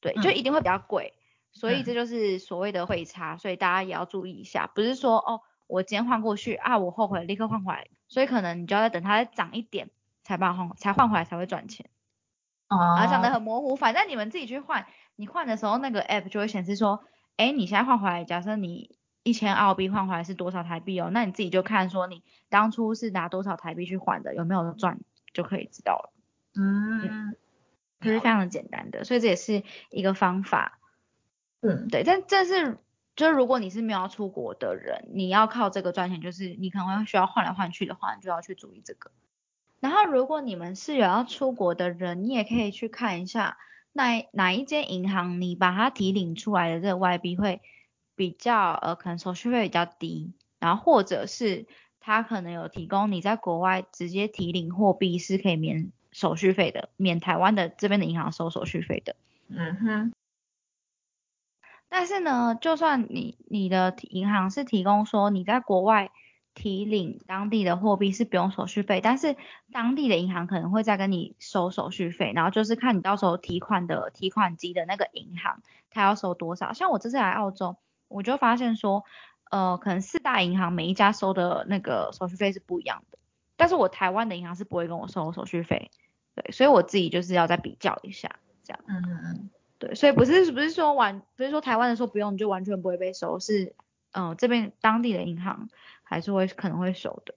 [0.00, 1.14] 对，就一定会比较贵。
[1.52, 9.88] 所以这就是所谓的汇差，所以大家也要注意一下，不是说哦，我今天换过去啊，我后悔立刻换回来，所以可能你就要再等它再涨一点
[10.24, 11.86] 才把换才换回来才会赚钱。
[12.78, 12.94] 哦。
[12.96, 17.04] 啊，讲的很模糊，反正你们自己去换，你换的时候那个 app 就会显示说，
[17.36, 25.00] 哎，你现在换回来，假设你一千澳币换回来是多少台币哦，那你自己就看说你当初是拿多少台币去换的，有没有赚
[25.32, 26.12] 就可以知道了。
[26.56, 27.34] 嗯。
[28.00, 30.78] 这是非常的简单的，所以这也是一个方法。
[31.62, 32.76] 嗯，对，但这是
[33.16, 39.10] 就是如果你是没有要出国的人，你要靠这个赚钱，就是你可能会需要换来换去的话，你就要去注意这个。
[39.84, 43.58] 然后如果你们是有要出国的人，你也可以去看一下
[43.92, 47.60] 哪哪一间银行，你把它提领出来的这个外币会
[48.16, 51.66] 比较呃，可能手续费比较低，然后或者是
[52.00, 59.14] 他可能有提供你在国外直接提领货币是可以免手续费的，免台湾的这边的银行收手续费的。
[59.48, 60.12] 嗯哼。
[61.90, 66.10] 但是呢，就算你你的银行是提供说你在国外
[66.54, 69.36] 提领当地的货币是不用手续费，但是
[69.72, 76.72] 当地的银行可能会再跟你收手续费，然后就是看你到时候提款的提款机的那个银行，它要收多少。
[76.72, 77.76] 像我这次来澳洲，
[78.08, 79.04] 我就发现说，
[79.50, 83.18] 呃，可能四大银行每一家收的那个手续费是不一样的，
[83.56, 85.90] 但是我台湾的银行是不会跟我收手续费，
[86.34, 88.80] 对，所以我自己就是要再比较一下，这样。
[88.86, 89.50] 嗯嗯嗯。
[89.76, 93.74] 对，所以不是不是说完，不是说台湾的时候不用你就完全不会被收，是
[94.12, 95.68] 嗯这边当地的银行
[96.14, 97.34] 还是会可能会收的。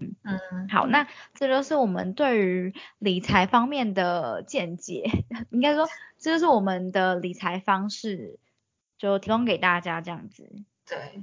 [0.00, 5.04] 嗯嗯，好，那这就是我们对于理财方面的见解，
[5.50, 5.86] 应该说
[6.18, 8.40] 这就是我们的理财方式，
[8.98, 10.50] 就提供给大家这样子。
[10.84, 11.22] 对。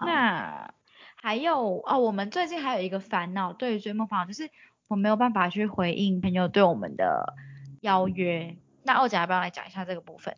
[0.00, 0.72] 那
[1.16, 4.48] 还有哦，我们最近还有一个烦恼，对于追梦房就是
[4.86, 7.34] 我没有办法去回应朋友对我们的
[7.80, 8.56] 邀约。
[8.84, 10.36] 那二姐要不要来讲一下这个部分？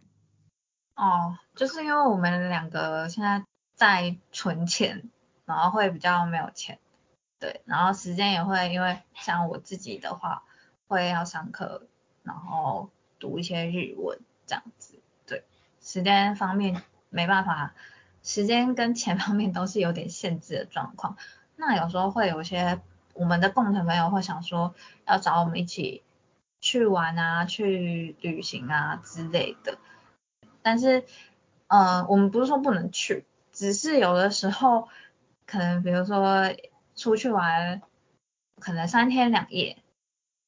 [0.96, 5.10] 哦，就是因为我们两个现在在存钱，
[5.46, 6.78] 然后会比较没有钱，
[7.38, 10.42] 对，然后时间也会因为像我自己的话，
[10.88, 11.86] 会要上课，
[12.22, 15.00] 然后读一些日文，这样子。
[15.26, 15.44] 对，
[15.80, 17.74] 时间方面没办法，
[18.22, 21.16] 时间跟钱 方面都是有点限制的状况。
[21.56, 22.80] 那有时候会有些
[23.12, 24.74] 我们的共同朋友会想说
[25.06, 26.02] 要找我们一起
[26.60, 29.78] 去玩啊，去旅行啊之类的，
[30.62, 31.04] 但是
[31.66, 34.88] 呃，我们不是说不能去，只是有的时候
[35.54, 36.52] 可能比如说
[36.96, 37.80] 出去玩，
[38.60, 39.78] 可能三天两夜，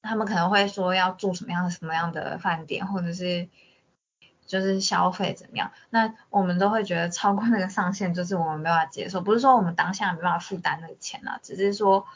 [0.03, 3.49] 他们可能会说要住什么样什么样的饭店，或者是。
[4.49, 5.73] 就是消费怎么样？
[5.91, 9.21] 那我们都会觉得超过那个上限，就是我们没办法接受。
[9.21, 12.07] 不是说我们当下没办法负担那个钱啊，只是说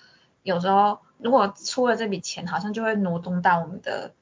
[0.44, 4.14] 有时候如果出了这笔钱，好像就会挪动到我们的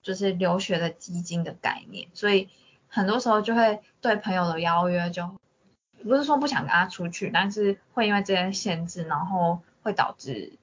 [0.00, 2.48] 就是留学的基金的概念，所以
[2.88, 5.30] 很多时候就会对朋友的邀约就
[6.02, 10.58] 不是说不想跟他出去，但是会因为这些限制，然后会导致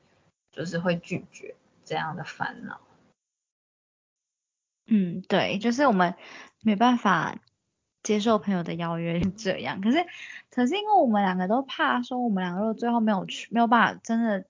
[0.52, 2.80] 就是会拒绝这样的烦恼。
[4.88, 6.16] 嗯，对，就是我们。
[6.66, 7.40] 没办法
[8.04, 10.06] 接受朋友的邀约这样，可是
[10.50, 14.46] 可是因为我们两个都怕说我们两个如果最后没有去，没有办法真的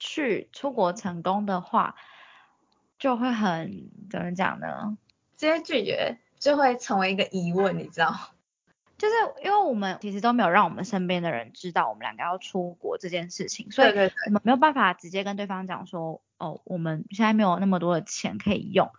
[0.00, 1.94] 去出国成功的话，
[2.98, 4.98] 就会很怎么讲呢？
[5.36, 8.31] 直接拒绝就会成为一个疑问，你知道？
[9.02, 18.92] 就是因为我们其实都没有让我们身边的人知道我们两个要出国这件事情，所以我们没有办法直接跟对方讲说，哦，我们现在没有那么多的钱可以用。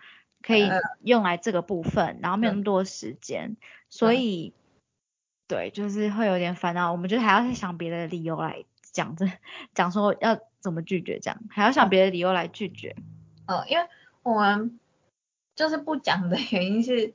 [0.46, 0.70] 可以
[1.04, 3.56] 用来这个部分，然后没有那么多时间，
[3.88, 4.54] 所以
[5.48, 6.92] 对，就是会有点烦恼。
[6.92, 9.26] 我们就还要再想别的理由来讲这，
[9.74, 12.94] 讲说要怎么拒绝这样，还要想别的理由来拒绝。
[13.46, 13.86] 嗯，因为
[14.22, 14.78] 我们
[15.56, 17.14] 就是不讲的原因是，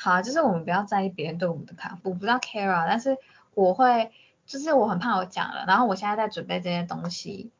[0.00, 1.98] 好，就是我们不要在意别人对我们的看法。
[2.04, 3.18] 我不知道 Kara，但是
[3.54, 4.10] 我会，
[4.46, 7.50] 就是我很怕我讲了，然后我现在在准备这些东西，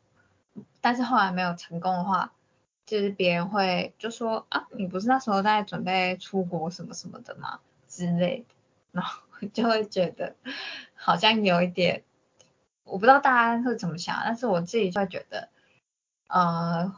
[0.81, 2.33] 但是后来没有成功的话。
[2.87, 8.55] 就是别人会就说啊，你不是那时候在准备出国什么什么的吗之类的，
[8.91, 9.23] 然后
[9.55, 10.35] 就会觉得
[10.97, 12.03] 好像有一点，
[12.83, 15.51] 我不知道大家会怎么想，但是我自己就会觉得，
[16.27, 16.93] 呃，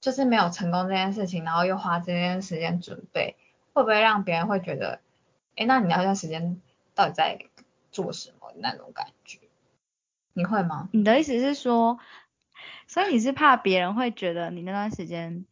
[0.00, 3.36] 就是没有成功这件事情，然后又花这件时间准备，
[3.76, 5.00] 会不会让别人会觉得，
[5.54, 6.62] 哎，那你那段时间
[6.94, 7.38] 到底在
[7.92, 9.38] 做什么那种感觉？
[10.32, 10.88] 你会吗？
[10.92, 12.00] 你的意思是说？
[12.86, 15.44] 所以你是怕别人会觉得你那段时间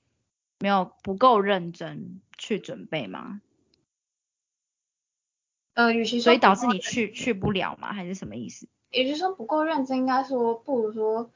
[0.59, 3.43] 没有不够认真去准备吗？
[5.75, 7.93] 呃，与其所以导致你去去不了吗？
[7.93, 8.67] 还是什么意思？
[8.91, 11.31] 也就是说不够认真，应该说不如说，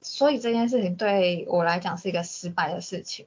[0.00, 3.26] 所以这件事情对我来讲是一个失败的事情。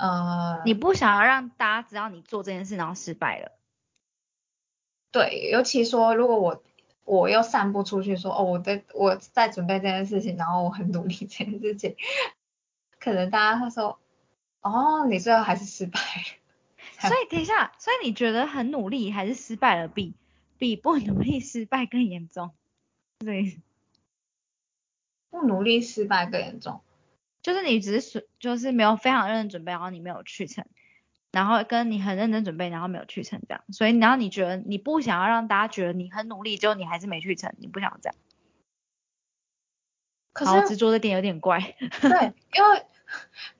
[0.00, 3.52] 呃，你不想要让大家知道你做这件事然后失败了。
[5.12, 6.62] 对，尤其说如果我。
[7.06, 11.96] 我又散布出去说哦，我在我在准备这件事情，然后我很努力这件事情，
[13.00, 13.98] 可能大家会说
[14.60, 16.68] 哦，你最后还是失败了。
[17.08, 20.14] 所以等一下，所以你觉得很努力还是失败了，比
[20.56, 22.52] 比不努力失败更严重？
[23.18, 23.60] 对，
[25.30, 26.80] 不努力失败更严重，
[27.42, 30.64] 就是你只是就是没有非常认真准备，然后你没有去成。
[31.32, 38.16] 然后跟你很认真准备，然后没有去成这样，所以然后你觉得你不想要让大家觉得你很努力，结果你还是没去成，你不想这样。
[40.32, 41.60] 可是执着的点有点怪。
[41.78, 42.86] 对，因为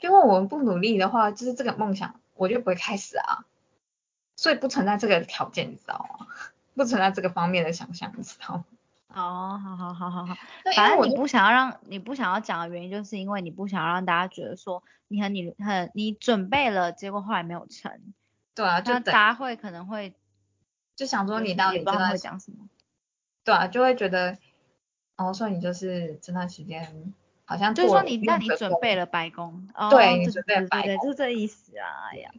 [0.00, 3.44] 因为我们不努力的话，就是这个梦想我就不会开始啊，
[4.34, 6.26] 所以不存在这个条件，你知道吗？
[6.74, 8.64] 不存在这个方面的想象，你知道吗？
[9.14, 10.34] 哦，好好好好好，
[10.76, 17.92] 反正你不想要让你不想要讲的原因，就是因为你不想让大家觉得说你很你很你准备了，结果后来没有成。
[18.54, 20.14] 对啊，就大家会可能会
[20.96, 22.68] 就想说你到底这段会讲什么？
[23.44, 24.38] 对啊，就会觉得
[25.16, 27.12] 哦，说你就是这段时间
[27.44, 32.30] 好像就是说你那你准备了白宫，对，你准备白宫，就是这意思啊，哎呀，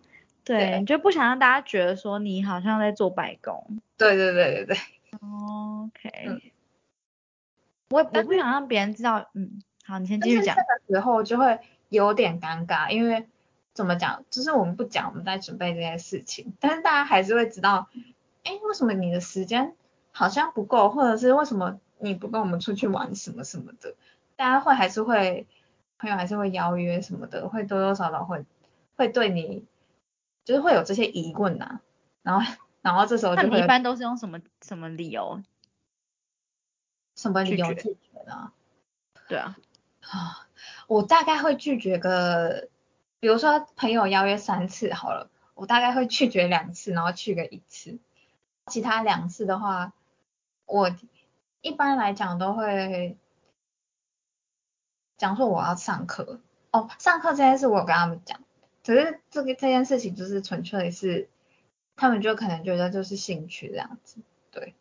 [0.46, 3.82] 对，你就不想让大家觉得说你好像在做白宫。
[3.98, 4.78] 对对对对对。
[5.20, 6.51] OK。
[7.92, 10.56] 我我不想让别人知道，嗯，好，你先继续讲。
[10.56, 13.28] 这个时候就会有点尴尬，因为
[13.74, 17.90] 怎么讲，就是我们不讲我们在准备这件事情，但是大家还是会知道，
[18.44, 19.76] 哎，为什么你的时间
[20.12, 23.96] 好像不够，或者是为什么你不跟我们出去玩什么什么的，
[24.36, 25.46] 大家会还是会
[25.98, 28.46] 朋友还是会邀约什么的，会多多少少会
[28.96, 29.66] 会对你，
[30.46, 31.80] 就是会有这些疑问呐，
[32.24, 35.42] 然后然后这时候就你一般都是用什么什么理由？
[37.22, 38.52] 什么理由拒绝呢？
[39.28, 39.56] 对啊，
[40.02, 40.48] 啊，
[40.88, 42.68] 我大概会拒绝个，
[43.20, 48.00] 比如说朋友邀约三次好了，我大概会拒绝两次，然后去个一次，
[48.66, 49.94] 其他两次的话，
[50.66, 50.96] 我
[51.62, 53.16] 一般来讲都会
[55.20, 56.42] 讲说我要上课，
[56.72, 58.42] 哦，上课这件事我有跟他们讲，
[58.84, 61.30] 可是这个这件事情就是纯粹是，
[61.96, 64.18] 他们就可能觉得就是兴趣这样子，
[64.50, 64.74] 对。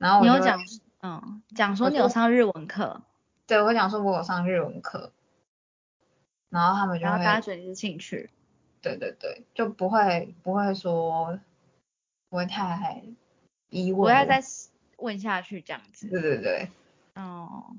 [0.00, 0.58] 然后我你有讲，
[1.02, 3.02] 嗯，讲说你有上日文课，
[3.46, 5.12] 对我讲说我有上日文课，
[6.48, 8.30] 然后他们就然后大家会，觉得你是兴趣，
[8.80, 11.38] 对对对，就不会不会说
[12.30, 13.02] 不会太
[13.68, 14.42] 疑问，不要再
[14.96, 16.08] 问下去这样子。
[16.08, 16.70] 对对对，
[17.14, 17.76] 哦，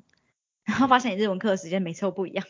[0.63, 2.45] 然后发现你日文课的时间每次都不一样，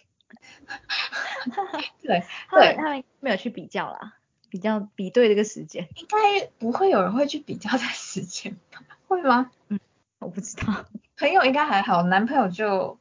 [2.02, 4.18] 对他们，他们没有去比较啦，
[4.50, 8.84] 比较比对这个时间，应该不会有人会去比较在时间吧？
[9.12, 9.52] 会吗？
[9.68, 9.80] 嗯
[10.20, 10.86] 我不知道。
[11.18, 12.98] 朋友应该还好，男朋友就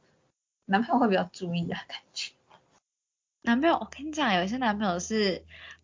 [0.65, 2.33] 男朋友会比较注意啊，感觉。
[3.43, 5.43] 男朋友，我跟你讲，有一些男朋友是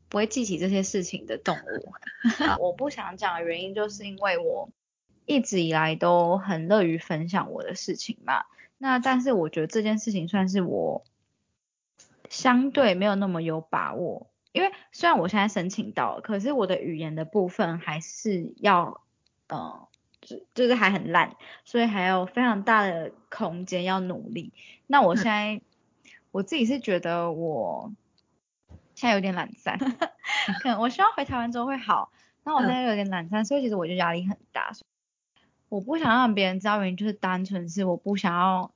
[0.10, 1.94] 不会记起这些事情的动物。
[2.60, 4.70] 我不想讲的原因，就是因为我
[5.26, 8.46] 一直以来都很乐于分享我的事情嘛。
[8.78, 11.04] 那但是我觉得这件事情算是我
[12.30, 19.02] 相对没有那么有把握，因为虽然我现在申请到了，可是我的语言的部分还是要，
[19.48, 19.87] 呃，
[20.28, 24.52] 就就是还很烂，所以还有非常大的空间要努力。
[24.86, 25.62] 那我现在、
[26.32, 27.94] 我自己是觉得我
[28.94, 29.80] 现在有点懒散，
[30.62, 32.12] 可能我希望回台湾之后会好。
[32.44, 34.74] 那我现在有点懒散，所以其实我就压力很大。
[35.70, 38.74] 我不想让别人知道，原因就是单纯是我不想要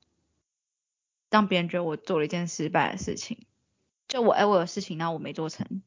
[1.28, 3.44] 让别人觉得我做了一件失败的事情。
[4.08, 5.82] 就我哎，我有事情，然后我没做成，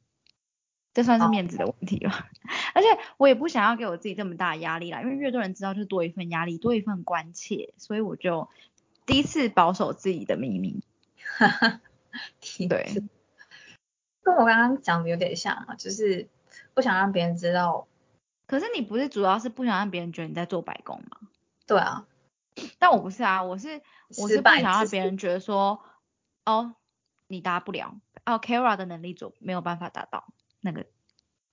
[0.96, 2.28] 这算是面子的问题吧。
[2.74, 2.88] 而且
[3.18, 8.50] 我也不想要给我自己这么大的压力啦，因为越多人知道，就多一份压力，多一份关切，所以我就
[9.06, 10.82] 第一次保守自己的秘密。
[11.38, 11.82] 哈哈
[12.70, 13.04] 对，
[14.24, 16.30] 跟我刚刚讲的有点像啊，就是
[16.74, 17.88] 不想让别人知道。
[18.48, 21.18] 可是你不是主要是不想让别人觉得你在做白工吗？
[21.68, 22.06] 对啊，
[22.80, 23.82] 但我不是啊，我是
[24.18, 25.84] 我是不想让之别人觉得说，
[26.46, 26.76] 哦，
[27.28, 30.26] 你达不了，哦，Kara 的能力做没有办法达到
[30.66, 30.86] 那个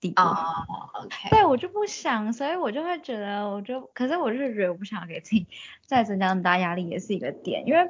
[0.01, 0.21] 地步。
[0.21, 0.65] 哦
[1.03, 5.47] ，OK，对我就不想，所以我就会觉得，我就，可是我就是觉得我不想给自己
[5.85, 7.87] 再增加那么大压力，也是一个点，因为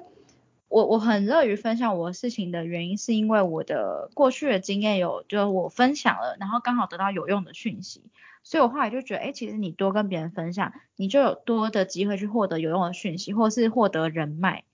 [0.67, 8.03] 我我很乐于分享我的事情的原因，是因为我的过去的经验有，就我分享了，然后刚好得到有用的讯息，
[8.43, 14.65] 所以我后来就觉得，哎，其实你多跟别人分享，你就有多的机会去获得有用的讯息，或是获得人脉。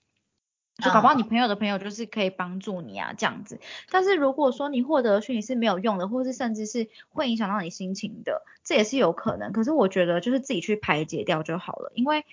[0.81, 3.59] 就搞不好你朋友的朋友就是可以帮助你啊，这样子。
[3.89, 9.51] 但是如果说你获得的讯息是没有用的，或是甚至是会影响到你心情的，这也是有可能。
[9.51, 12.25] 可是我觉得就是自己去排解掉就好了，因为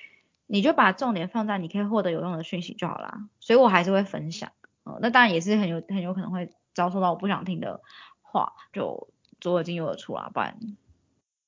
[0.47, 3.29] 你就把重点放在你可以获得有用的讯息就好啦。
[3.41, 4.53] 所以我还是会分享，
[4.85, 7.81] 嗯，那当然也是很有很有可能会遭受到我不想听的
[8.23, 9.09] 话，就
[9.41, 10.57] 左耳进右耳出啦，不然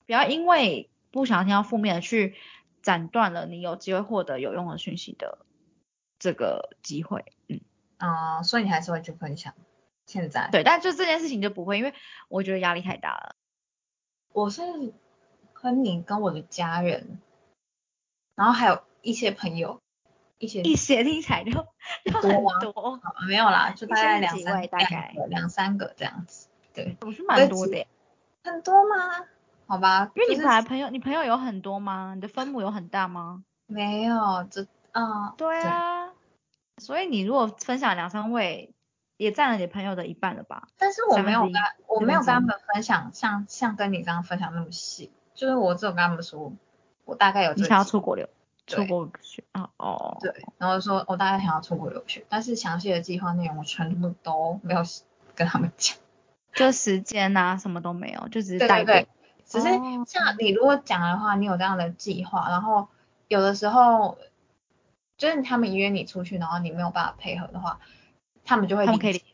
[0.07, 2.35] 不要因为不想听到负面的去
[2.83, 5.39] 斩断了你有机会获得有用的讯息的
[6.19, 7.61] 这个机会，嗯。
[7.99, 9.55] 嗯，所以你还是会去分享。
[10.07, 11.93] 现在，对，但就这件事情就不会，因为
[12.29, 13.35] 我觉得压力太大了。
[14.33, 14.63] 我是
[15.53, 17.21] 跟你跟我的家人，
[18.35, 19.81] 然后还有一些朋友，
[20.39, 21.51] 一些一些听起来就
[22.11, 26.49] 就很多，啊没有啦，就大概两三几位大概个两三个这样子。
[26.73, 27.87] 对，我是蛮多的。
[28.45, 29.27] 很多吗？
[29.67, 32.13] 好吧，因为你本来朋友，你朋友有很多吗？
[32.15, 33.45] 你的分母有很大吗？
[33.67, 36.08] 没有，这嗯，对啊，
[36.79, 38.73] 所以你如果分享两三位，
[39.17, 40.69] 也占了你朋友的一半了吧？
[40.79, 41.53] 但是我没有跟
[41.89, 46.53] 我没有跟他们分享像像跟你这样分享那么细，就是我只有跟他们说，
[47.05, 48.29] 我大概有这你想要出国留，
[48.67, 49.71] 对出国学啊？
[49.77, 54.83] 哦，对，然后说我大概想要出国留学，但是详细的计划内容我全部都没有
[55.35, 55.97] 跟他们讲。
[56.55, 58.95] 就时间啊，什么都没有，就只是对带过。
[58.95, 59.09] 对对，
[59.45, 62.89] 只是哦像你如果讲的话，你有这样的计划，然后
[63.29, 64.19] 有的时候
[65.19, 67.81] 就是他们约你出去，然后你没有办法配合的话，
[68.45, 69.25] 他们就会他们可以理解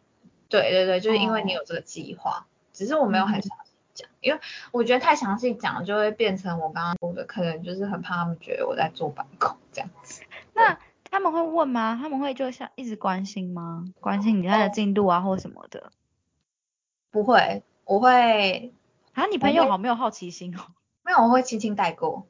[0.49, 4.41] 对对对，就是因为你哦有这个计划，只是我没有很嗯详细讲，因为
[4.73, 10.23] 我觉得太详细讲了就会变成我刚刚说的，可能就是很怕他们觉得我在做白工这样子。
[10.55, 10.79] 那
[11.11, 11.99] 他们会问吗？
[12.01, 13.85] 他们会就像一直关心吗？
[14.01, 15.93] 关心你现在的进度啊，或什么的？
[17.11, 18.73] 不会，我会
[19.13, 20.61] 啊，你朋友好没有好奇心哦。
[21.05, 22.27] 没有，我会轻轻带过。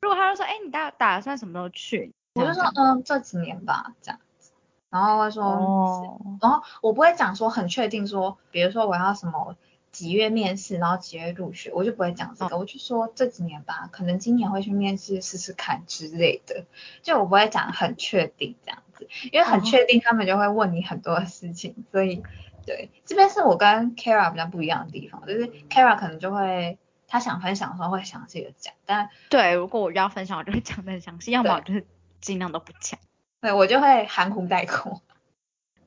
[0.00, 2.14] 如果他就说，哎、你打打算什么时候去？
[2.38, 4.52] 我就说，嗯，这几年吧，这样子。
[4.90, 9.56] 然后会说，哦，然后我不会讲说很确定说，比如说我要什么
[9.92, 16.64] 几月面试，然后几月入学，我就不会讲这个，我就说这几年吧，可能今年会去面试试试看之类的，
[17.02, 19.62] 就我不会讲很确定这样子，因为很哦。
[19.62, 22.22] 确定他们就会问你很多的事情，所以
[22.64, 31.86] 对，这边是我跟 Kara 比较不一样的地方，就是 Kara 可能就会他想分享的时候会详细的讲，但对，如果我要分享，我就会讲的很详细，要么我就是
[32.20, 32.98] 尽量都不讲。
[33.40, 35.02] 对我就会含糊带过。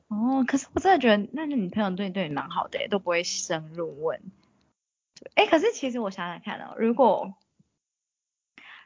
[0.08, 4.20] 哦，可是我真的觉得，那你朋友对你对你蛮好的，都不会深入问。
[5.34, 7.34] 哎，可是其实我想想看哦，如果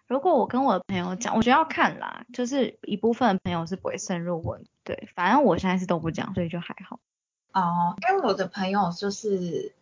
[0.06, 7.00] 如果我跟我的朋友讲，我觉得要看啦，就是一部分朋友是不会深入问，对，反正我现在是都不讲，所以就还好。
[7.52, 9.74] 哦，因为我的朋友就是，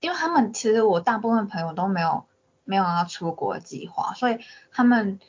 [0.00, 2.26] 因为他们其实我大部分朋友都没有
[2.64, 4.38] 没有要出国的计划，所以
[4.72, 5.20] 他们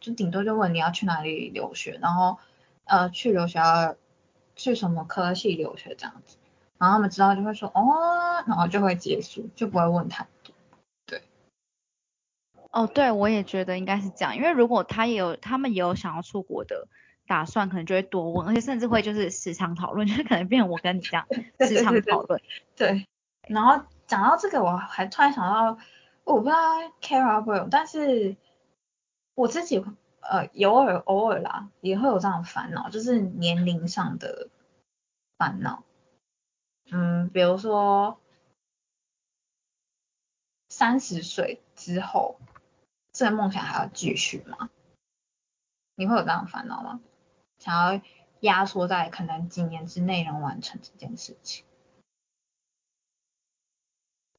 [0.00, 2.38] 就顶多就问你要去哪里留学，然后
[2.84, 3.94] 呃去留学要
[4.56, 6.36] 去什么科系留学这样子，
[6.78, 10.54] 然后他们知道就会说哦，然后就会结束，就不会问太多。
[11.06, 11.22] 对
[12.72, 16.88] 哦，对，我也觉得应该是这样，因为如果他也有，他们也有想要出国的
[17.26, 21.26] 打算，可能就会多问，而且甚至会就是时常讨论， 就是可能变成我跟你这样
[21.60, 22.40] 时常讨论。
[22.76, 23.06] 对，
[23.48, 25.76] 然后讲到这个，我还突然想到，
[26.24, 26.56] 我不知道
[27.00, 28.36] Kara 不有，但是
[29.40, 29.78] 我自己
[30.20, 34.48] 呃偶尔偶尔啦，也会有这样烦恼，就是年龄上的
[35.38, 35.82] 烦恼。
[36.90, 38.20] 嗯，比如说
[40.68, 42.38] 三十岁之后。
[43.12, 44.70] 这个梦想还要继续吗？
[45.96, 47.00] 你会有这样烦恼吗？
[47.58, 48.00] 想要
[48.38, 51.64] 压缩在可能几年之内能完成这件事情？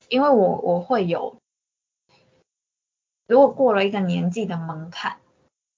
[0.07, 1.40] 因为我我会有，
[3.31, 5.17] 如果过了一个年纪的门槛，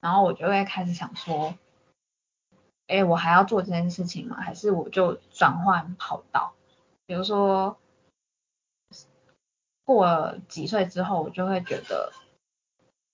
[0.02, 1.54] 然后我就会开始想说，
[2.88, 4.38] 哎，我还要做这件事情吗？
[4.42, 6.56] 还是我就转换跑道？
[7.06, 7.78] 比如说
[9.86, 12.12] 过了几岁之后，我就会觉得。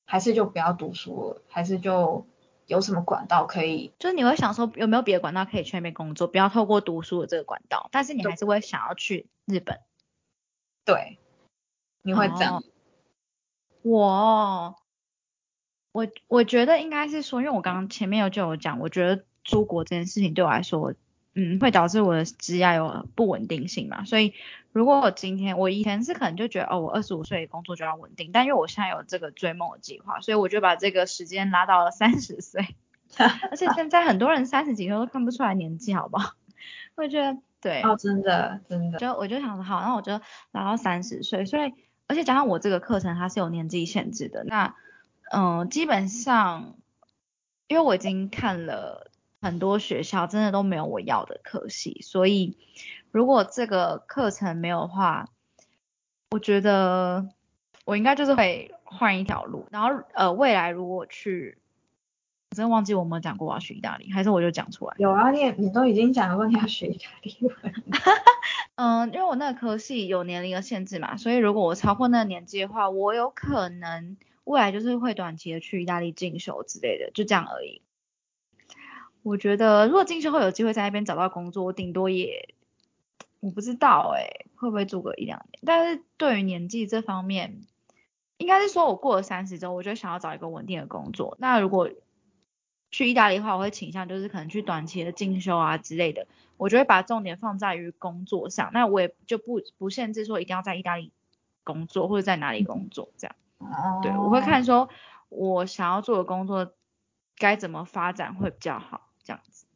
[0.06, 2.26] 还是就不要读书了，还是就
[2.66, 3.94] 有什么管道可以？
[4.00, 9.80] 就是你会想说有没有别的管道可以去那边工作，不要透过读书的这个管道，但是你还是会想要去日本。
[10.86, 11.20] 对，
[12.02, 12.64] 你会这样？
[13.90, 14.76] 我
[15.92, 20.94] 我我觉得应该是说，因为我刚刚前面有就有讲，我觉得出国这件事情对我来说。
[21.36, 24.04] 嗯，会导致我的职业有不稳定性嘛？
[24.04, 24.34] 所以
[24.72, 32.76] 如果我今天我以前是可能就觉得哦，我二十五岁工作就要稳定，但因为我现在有这个追梦的计划，所以我就把这个时间拉到了三十岁。
[33.52, 36.34] 而且现在很多人三十几岁都看不出来年纪，好不好？
[36.98, 40.20] 我觉得对哦，真的真的，就我就想说好，那我就
[40.52, 41.46] 拉到三十岁。
[41.46, 41.74] 所以
[42.10, 44.76] 而且加上我这个课程它是有年纪限制的，那
[45.32, 46.76] 嗯，基本上
[47.68, 49.06] 因为我已经看了。
[49.42, 52.58] 很多学校真的都没有我要的课系，所以
[53.10, 55.30] 如果这个课程没有的话，
[56.32, 57.30] 我觉得
[57.86, 59.66] 我应该就是会换一条路。
[59.72, 61.58] 然后呃，未来如果去，
[62.52, 64.96] 我真的忘记我有没有讲过我要学意大利，还是我就讲出来。
[64.98, 67.74] 有啊，你你都已经讲过你要学意大利文。
[68.74, 77.84] 嗯，因为我那个科系有年龄的限制嘛，所以如果我超过那个年纪的话，我有可能未来就是会短期的去意大利进修之类的，就这样而已。
[79.22, 82.56] 我觉得如果进修后有机会在那边找到工作，我顶多也
[83.42, 85.60] 我不知道哎，会不会住个一两年？
[85.68, 87.62] 但是对于年纪这方面，
[88.38, 91.38] 应该是说我过了三十周，我就想要找一个稳定的工作。
[91.40, 91.92] 那如果
[92.92, 96.28] 去意大利的话，我会倾向就是可能去短期的进修啊之类的，
[96.58, 98.72] 我就会把重点放在于工作上。
[98.74, 101.12] 那我也就不不限制说一定要在意大利
[101.64, 103.36] 工作或者在哪里工作这样。
[104.02, 104.90] 对，我会看说
[105.30, 106.74] 我想要做的工作
[107.38, 109.08] 该怎么发展会比较好。
[109.24, 109.68] 这样子，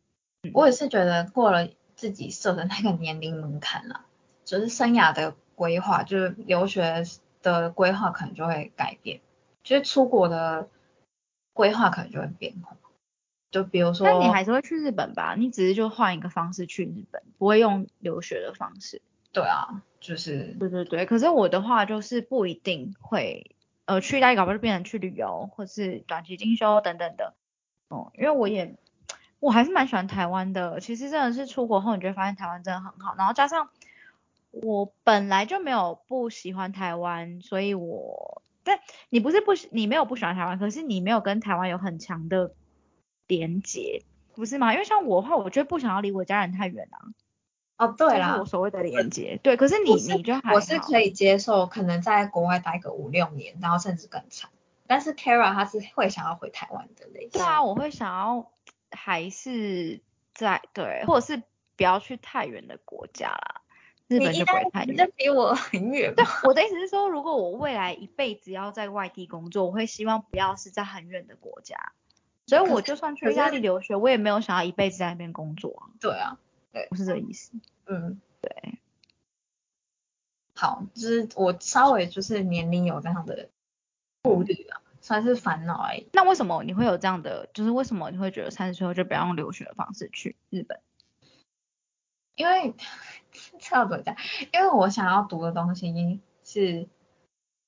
[0.53, 4.05] 我也是觉得过了自己设的那个年龄门槛了，
[4.43, 7.03] 就是生涯的规划，就是留学
[7.43, 9.21] 的规划可能就会改变，
[9.61, 10.69] 就是出国的
[11.53, 12.75] 规划可能就会变化。
[13.53, 15.35] 就比如说，那你还是会去日本吧？
[15.37, 19.01] 你只是就换一个方式去日本，不会用留学的方式。
[19.31, 20.55] 对啊，就是。
[20.59, 27.35] 对对对，可是我的话就是不一定会，呃，去大利搞不就变成去旅游，或是短期进修等等的。
[27.87, 28.75] 哦，因为我也。
[29.39, 33.13] 我还是蛮喜欢台湾的，其实真的是出国后，你就会发现台湾真的很好。
[33.17, 33.67] 然后加上
[34.51, 38.79] 我本来就没有不喜欢台湾，所以我但
[39.09, 42.53] 你不是不你没有不喜欢台湾，可是你没有跟台湾有很强的
[43.37, 44.03] 连接，
[44.35, 44.73] 不是吗？
[44.73, 46.99] 因为像我的话，我就不想要离我家人太远啊。
[47.77, 49.57] 哦，对啦，我所谓的连接，对。
[49.57, 54.49] 可是你你就我是可以接受，可能在国外待个五六年，然后甚至更长。
[54.87, 57.31] 但是 Kara 他是会想要回台湾的类型。
[57.31, 58.49] 对啊，我会想要。
[58.95, 60.01] 还是
[60.35, 61.41] 在对，或者是
[61.75, 63.61] 不要去太远的国家啦。
[64.07, 66.13] 日本就不会太远，那比我很远。
[66.13, 71.75] 对，我的意思是说，如果我未来一辈子要在外地工作，我会希望不要是在很远的国家。
[72.45, 75.89] 所以我就算去意大利留学，我也没有想要一辈子在那边工作。
[75.99, 76.37] 对啊，
[76.71, 77.51] 对，不是这个意思。
[77.85, 78.79] 嗯，对。
[80.55, 83.49] 好，就是我稍微就是年龄有这样的
[84.21, 84.81] 顾虑啊。
[85.01, 86.07] 算是烦恼而已。
[86.13, 87.49] 那为什么你会有这样的？
[87.53, 90.79] 就是为什么你会觉得三十岁后就不要用留学的方式去日本？
[92.35, 92.73] 因为
[93.59, 94.15] 这要怎么讲？
[94.53, 96.87] 因为我想要读的东西是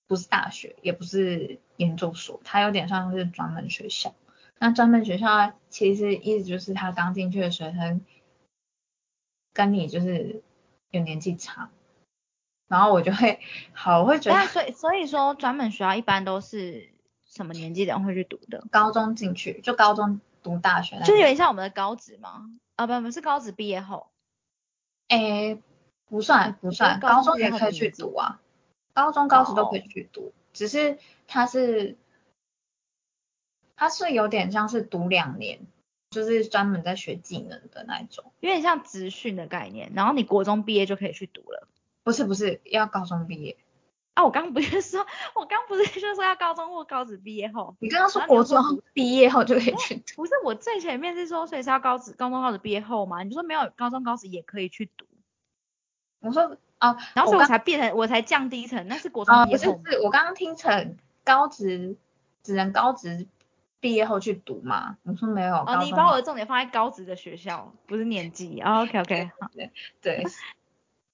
[0.08, 4.16] 不是大学，也不是研究所，它有点像是专门学校。
[4.58, 8.02] 那专门学校其实意思就是他刚进去的学生
[9.54, 10.42] 跟你就是
[10.92, 11.70] 有年纪差，
[12.68, 13.42] 然后我就会
[13.74, 16.90] 好，我会觉得，所以所以说专门学校一般都是
[17.26, 18.64] 什么年纪的人会去读的？
[18.72, 22.50] 高中进去就高中读大学，就是有点像我们的高职吗？
[22.78, 24.08] 啊不不是高职毕业后，
[25.10, 25.62] 诶
[26.06, 28.42] 不算不算，高中也可以去读啊，
[28.94, 30.98] 高中高职都可以去读，只是
[31.28, 31.98] 它是。
[33.76, 35.60] 它是有点像是读两年，
[36.10, 39.92] 就是专门在学技能的那一种，有点像职训的概念。
[39.96, 41.68] 然后你国中毕业就可以去读了？
[42.04, 43.58] 不是不是，要高中毕业。
[44.14, 47.76] 啊，我刚不是说，我刚不是就说要高中或高职毕业后？
[47.80, 50.14] 你刚刚说国中毕业后就可以去读？
[50.16, 53.24] 不是，我最前面是说，所以是要高职、高中、高职毕业后嘛？
[53.24, 55.06] 你说没有高中、高职也可以去读？
[56.22, 59.74] 我说啊，然后所以我才变成我才降低成，那是国中毕业后。
[59.74, 60.96] 不是，是我刚刚听成
[61.26, 61.98] 高职
[62.42, 63.28] 只能高职。
[63.86, 64.98] 毕业后去读嘛？
[65.04, 65.58] 我说没有。
[65.58, 68.60] 哦，你把我的重点放在高职的学校，不是年纪。
[68.60, 69.48] OK OK，好。
[70.02, 70.24] 对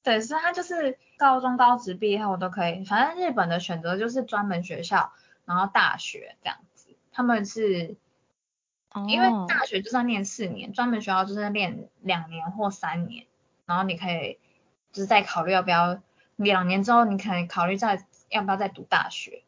[0.01, 2.85] 对，所以他就是高中、高职毕业后都可以。
[2.85, 5.11] 反正日本的选择就是专门学校，
[5.43, 6.95] 然后大学这样子。
[7.11, 7.97] 他们是，
[9.05, 13.25] 因为大学就是要念四年，专门学校就是念两年或三年。
[13.65, 14.39] 然后你可以
[14.93, 15.99] 就是再考虑要不要
[16.37, 19.43] 两年之后，你可以考虑再要不要再读大学。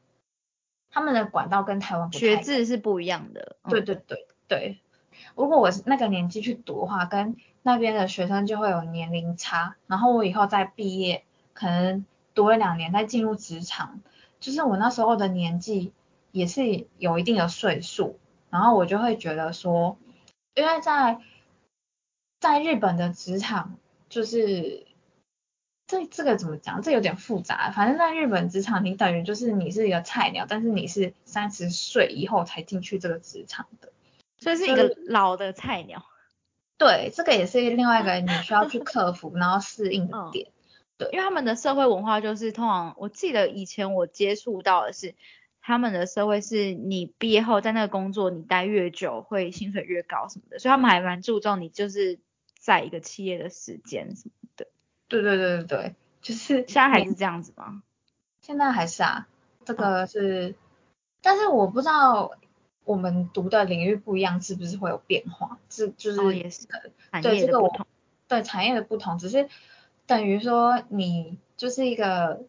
[0.93, 3.57] 他们的管道跟台湾学制是不一样的。
[3.67, 4.79] 对对对对，
[5.35, 9.75] 如果我是那个年纪去读的话，跟那边的学生就会有年龄差。
[9.87, 13.99] 然后我以后再毕业，可能读了两年再进入职场，
[14.39, 15.91] 就是我那时候的年纪
[16.31, 18.19] 也是有一定的岁数。
[18.49, 19.97] 然后我就会觉得说，
[20.53, 21.19] 因为在
[22.39, 23.77] 在日本的职场
[24.07, 24.85] 就是。
[25.93, 26.81] 这这个怎么讲？
[26.81, 27.69] 这有点复杂。
[27.69, 33.91] 反正在日本职场，你等于就是你是一个菜鸟，但是你是三十岁以后才进去这个职场的，
[34.39, 36.03] 所以是一个老的菜鸟。
[36.79, 40.47] 对，这个也是另外一个你需要去克服，然后适应的点。
[40.97, 45.13] 对，因为他们的社会文化就是通常，我记得以前我接触到的是，
[45.61, 52.19] 他们的社会是你毕业后在那个工作你待越久，会薪水越高什么的，所以他们还蛮注重你就是
[52.59, 54.42] 在一个企业的时间什么的。
[55.07, 57.83] 对对对对对，就是现在还是这样子吗？
[58.41, 59.27] 现在还是啊，
[59.65, 60.55] 这个是，
[61.21, 62.31] 但是我不知道
[62.83, 65.57] 我们读的领域不一样，是不是会有变化？
[65.69, 66.67] 是就是也是
[67.21, 67.87] 对这个我
[68.27, 69.47] 对产业的不同，只是
[70.05, 72.43] 等于说你就是一个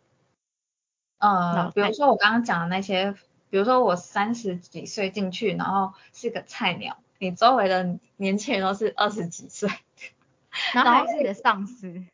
[1.18, 3.12] 呃，比如说我刚刚讲的那些，
[3.50, 9.70] 比如说我三十几岁进去，然后是个菜鸟，你周围的年轻人都是二十几岁，
[10.74, 12.04] 然后还是你的上司。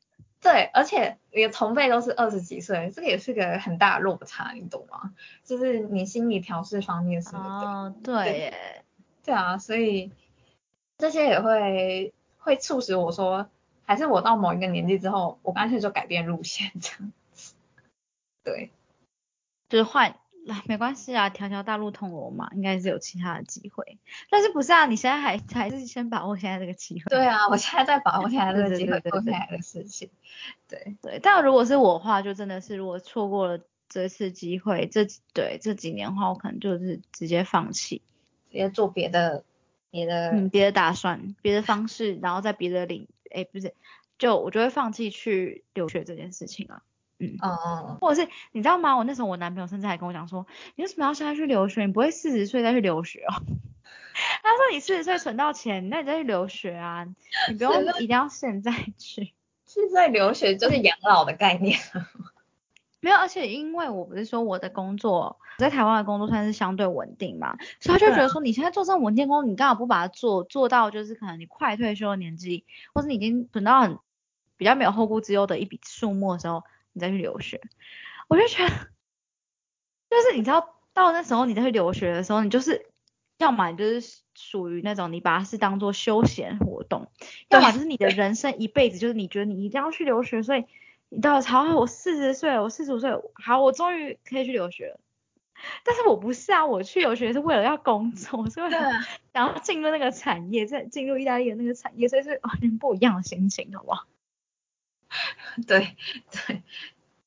[0.41, 5.12] 对，而且你的同辈都是二十几岁，这个也是个很大的落差，你懂吗？
[5.45, 7.66] 就是你心理调试方面什么的。
[7.66, 8.55] 哦，对，
[9.22, 10.11] 对啊，所以
[10.97, 13.49] 这些也会会促使我说，
[13.84, 17.55] 还是我到某一个年纪之后，我干脆就改变路线这样子。
[18.43, 18.70] 对，
[19.68, 20.16] 就是换。
[20.66, 23.99] 没关系啊，条条大路通罗马，应该是有其他的机会。
[24.30, 24.86] 但是不是啊？
[24.86, 27.05] 你现在还还是先把握现在这个机会。
[27.11, 30.11] 对啊，我现在在把握现在这个机会做现在的事情。
[30.66, 38.03] 对对，但如果是我的话，就真的是如果错过了这次机会，这对这几年的话，我可能就是直接放弃，
[38.51, 39.45] 直接做别的
[39.91, 43.74] 别的嗯别的打算，别的方式，然后在别的领哎不是，
[44.18, 46.82] 就我就会放弃去留学这件事情了。
[47.20, 47.58] 嗯嗯
[47.88, 48.96] 嗯，或者是你知道吗？
[48.96, 51.84] 我那时候我男朋友甚至还跟我讲说，你为什么要现在去留学？
[51.86, 53.34] 你不会四十岁再去留学哦？
[54.42, 57.06] 他说你四十岁存到钱，那你再去留学啊，
[57.48, 59.32] 你不用一定要现在去。
[59.66, 61.78] 现在留学就是养老的概念。
[63.00, 73.98] 没有，而且因为我不是说我的工作在台湾的工作算是相对稳定嘛，所以他就觉得说你现在做这种稳定工，你刚好不把它做做到就是可能你快退休的年纪，或是你已经存到很
[74.56, 76.64] 比较没有后顾之忧的一笔数目的时候。
[76.93, 77.61] 你再去留学，
[78.28, 78.70] 我就觉得，
[80.11, 82.86] 就是你知道，到那时候你再去留学的时候，你就是
[83.38, 87.11] 要么就是属于那种你把它是当做休闲活动，
[87.49, 90.64] 要么就是你的人生一辈子，就是你觉得你一定要去留学，所以
[91.09, 95.01] 你到好，我四十岁，我四十五岁，好，我终于可以去留学了。
[95.84, 98.78] 但是我不是啊，我去留学是为了要工作，是为了
[99.32, 104.07] 然后进入那个产业，再进入意大利的那个产业，所以是完全不一样的心情，好不好？
[105.66, 105.96] 对
[106.46, 106.62] 对，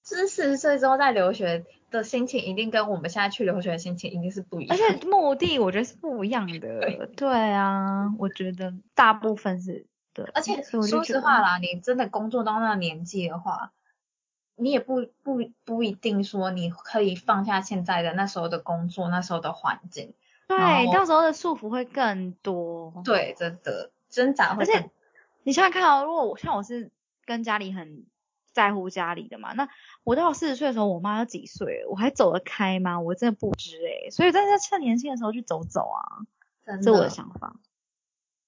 [0.03, 4.75] 就是四十岁之后在留学的心情，一定跟我们现在去留学的心情一定是不一样。
[4.75, 7.07] 而且目的我觉得是不一样的。
[7.15, 13.71] 对啊，我觉得大部分是对，而且说实话啦，你真的工作到那个年纪的话，
[14.55, 20.13] 你也不不不一定说你可以放下现在的那时候的工作，那时候的环境。
[20.47, 22.93] 然对，到时候的束缚会更多。
[23.03, 24.89] 对，真的挣扎会而且更
[25.43, 26.91] 你想想看哦，如果我像我是
[27.25, 28.05] 跟家里很
[28.51, 29.67] 在乎家里的嘛，那
[30.03, 32.99] 我到四十岁的时候，我妈都几岁，我还走得开吗？
[32.99, 36.27] 我真的不知诶、所以大家趁年轻的时候去走走啊，
[36.65, 37.55] 这是我的的想法。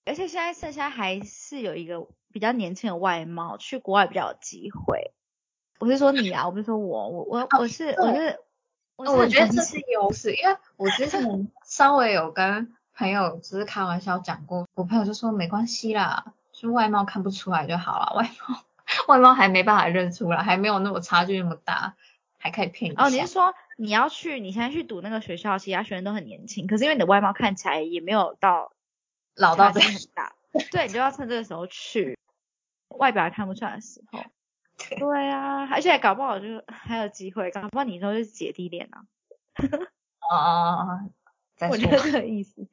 [0.06, 5.12] 而且现在剩下还是有一个比较年轻的外貌，去国外比较有机会。
[5.80, 8.40] 我是说你啊，我不是说我，我我我是我是
[8.98, 16.34] 我觉得这是优势，因为我之前稍微有跟朋友只是开玩笑讲过，我朋友就说没关系啦，
[16.66, 18.64] 就外貌看不出来就好了，外貌
[19.08, 21.96] 外貌还没办法认出来，还没有那么差距那么大，
[22.38, 23.04] 还可以骗一下。
[23.04, 28.72] 哦，你是说你要去，你现在去读那个学校，其他学生都很年轻，可是因为你的外貌看起来也没有到
[29.36, 30.36] 老到这距很大，
[30.72, 32.18] 对，你就要趁这个时候去，
[32.98, 34.20] 外表还看不出来的时候。
[34.78, 39.06] 对对啊，而且搞不好就还有机会，搞不好你说是姐弟恋啊，
[40.30, 41.10] 哦，
[41.56, 42.68] 再说 我觉得这个意思。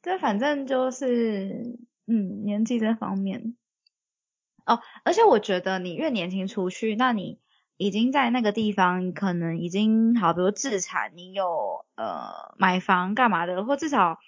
[0.00, 1.76] 对，反正就是
[2.08, 3.54] 嗯，年纪这方面。
[4.64, 7.38] 哦，而且我觉得你越年轻出去，那你
[7.76, 14.18] 已经在那个地方可能已经好，比如自产，你有呃买房干嘛的，或至少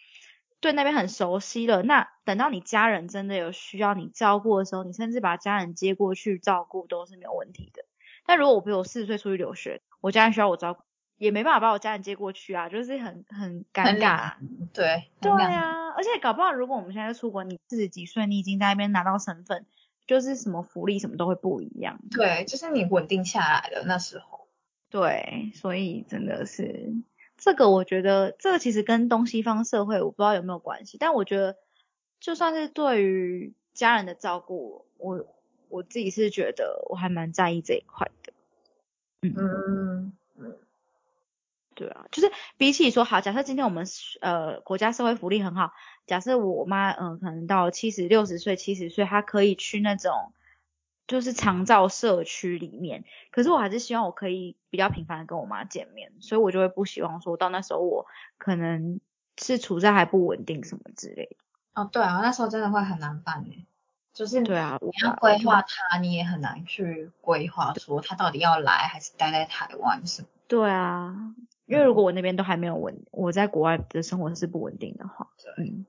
[0.61, 1.83] 对那边很熟悉了。
[1.83, 7.85] 那等到你家人真的有需要你照顾的时候，你甚至把家人接过去照顾都是没有问题的。
[8.25, 10.85] 但如果我比如四十岁出去留学，我家人需要我照顾，
[11.19, 14.35] 也没办法把我家人接过去啊，就是很很尴尬。
[14.73, 19.67] 对对啊，而且搞不好如果我们现在出国，你四十几岁，你已经在那边拿到身份，
[20.07, 22.01] 就是什么福利什么都会不一样。
[22.11, 24.49] 对，就是你稳定下来了那时候。
[24.89, 26.95] 对，所以真的是
[27.37, 31.59] 这个，我觉得这个其实跟东西方社会我不知道有没有关系，但我觉得
[32.19, 35.27] 就算是对于家人的照顾，我
[35.69, 38.33] 我自己是觉得我还蛮在意这一块的。
[39.21, 40.15] 嗯，
[41.81, 43.87] 对啊，就是比起说好，假设今天我们
[44.21, 45.73] 呃国家社会福利很好，
[46.07, 50.35] 假设我妈嗯、呃、可能到七十六十岁七十岁，她可以去那种
[51.07, 58.05] 就是长照社区里面，可是我还是希望我可以比较频繁的跟我妈见面，所以我就会不希望说到那时候我
[58.37, 59.01] 可能
[59.41, 61.37] 是处在还不稳定什么之类的。
[61.73, 63.65] 哦，对啊，那时候真的会很难办诶，
[64.13, 70.29] 就是对啊，我你要规划他，你也很难去规划说他到底要来还是待在台湾什么。
[70.49, 71.15] 对啊，
[71.71, 75.87] 因为如果我那边都还没有稳，我在国外的生活是不稳定的话，对，嗯。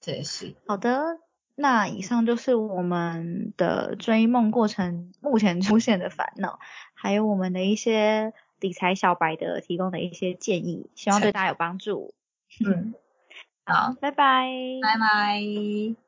[0.00, 0.54] 这也是。
[0.66, 1.18] 好的，
[1.56, 6.60] 那以上就是我们的追梦过程目前出现的烦恼，
[6.94, 12.14] 还有我们的一些理财小白的提供的一些建议，希望对大家有帮助。
[12.64, 12.94] 嗯，
[13.64, 14.46] 好，拜拜。
[14.82, 16.07] 拜拜。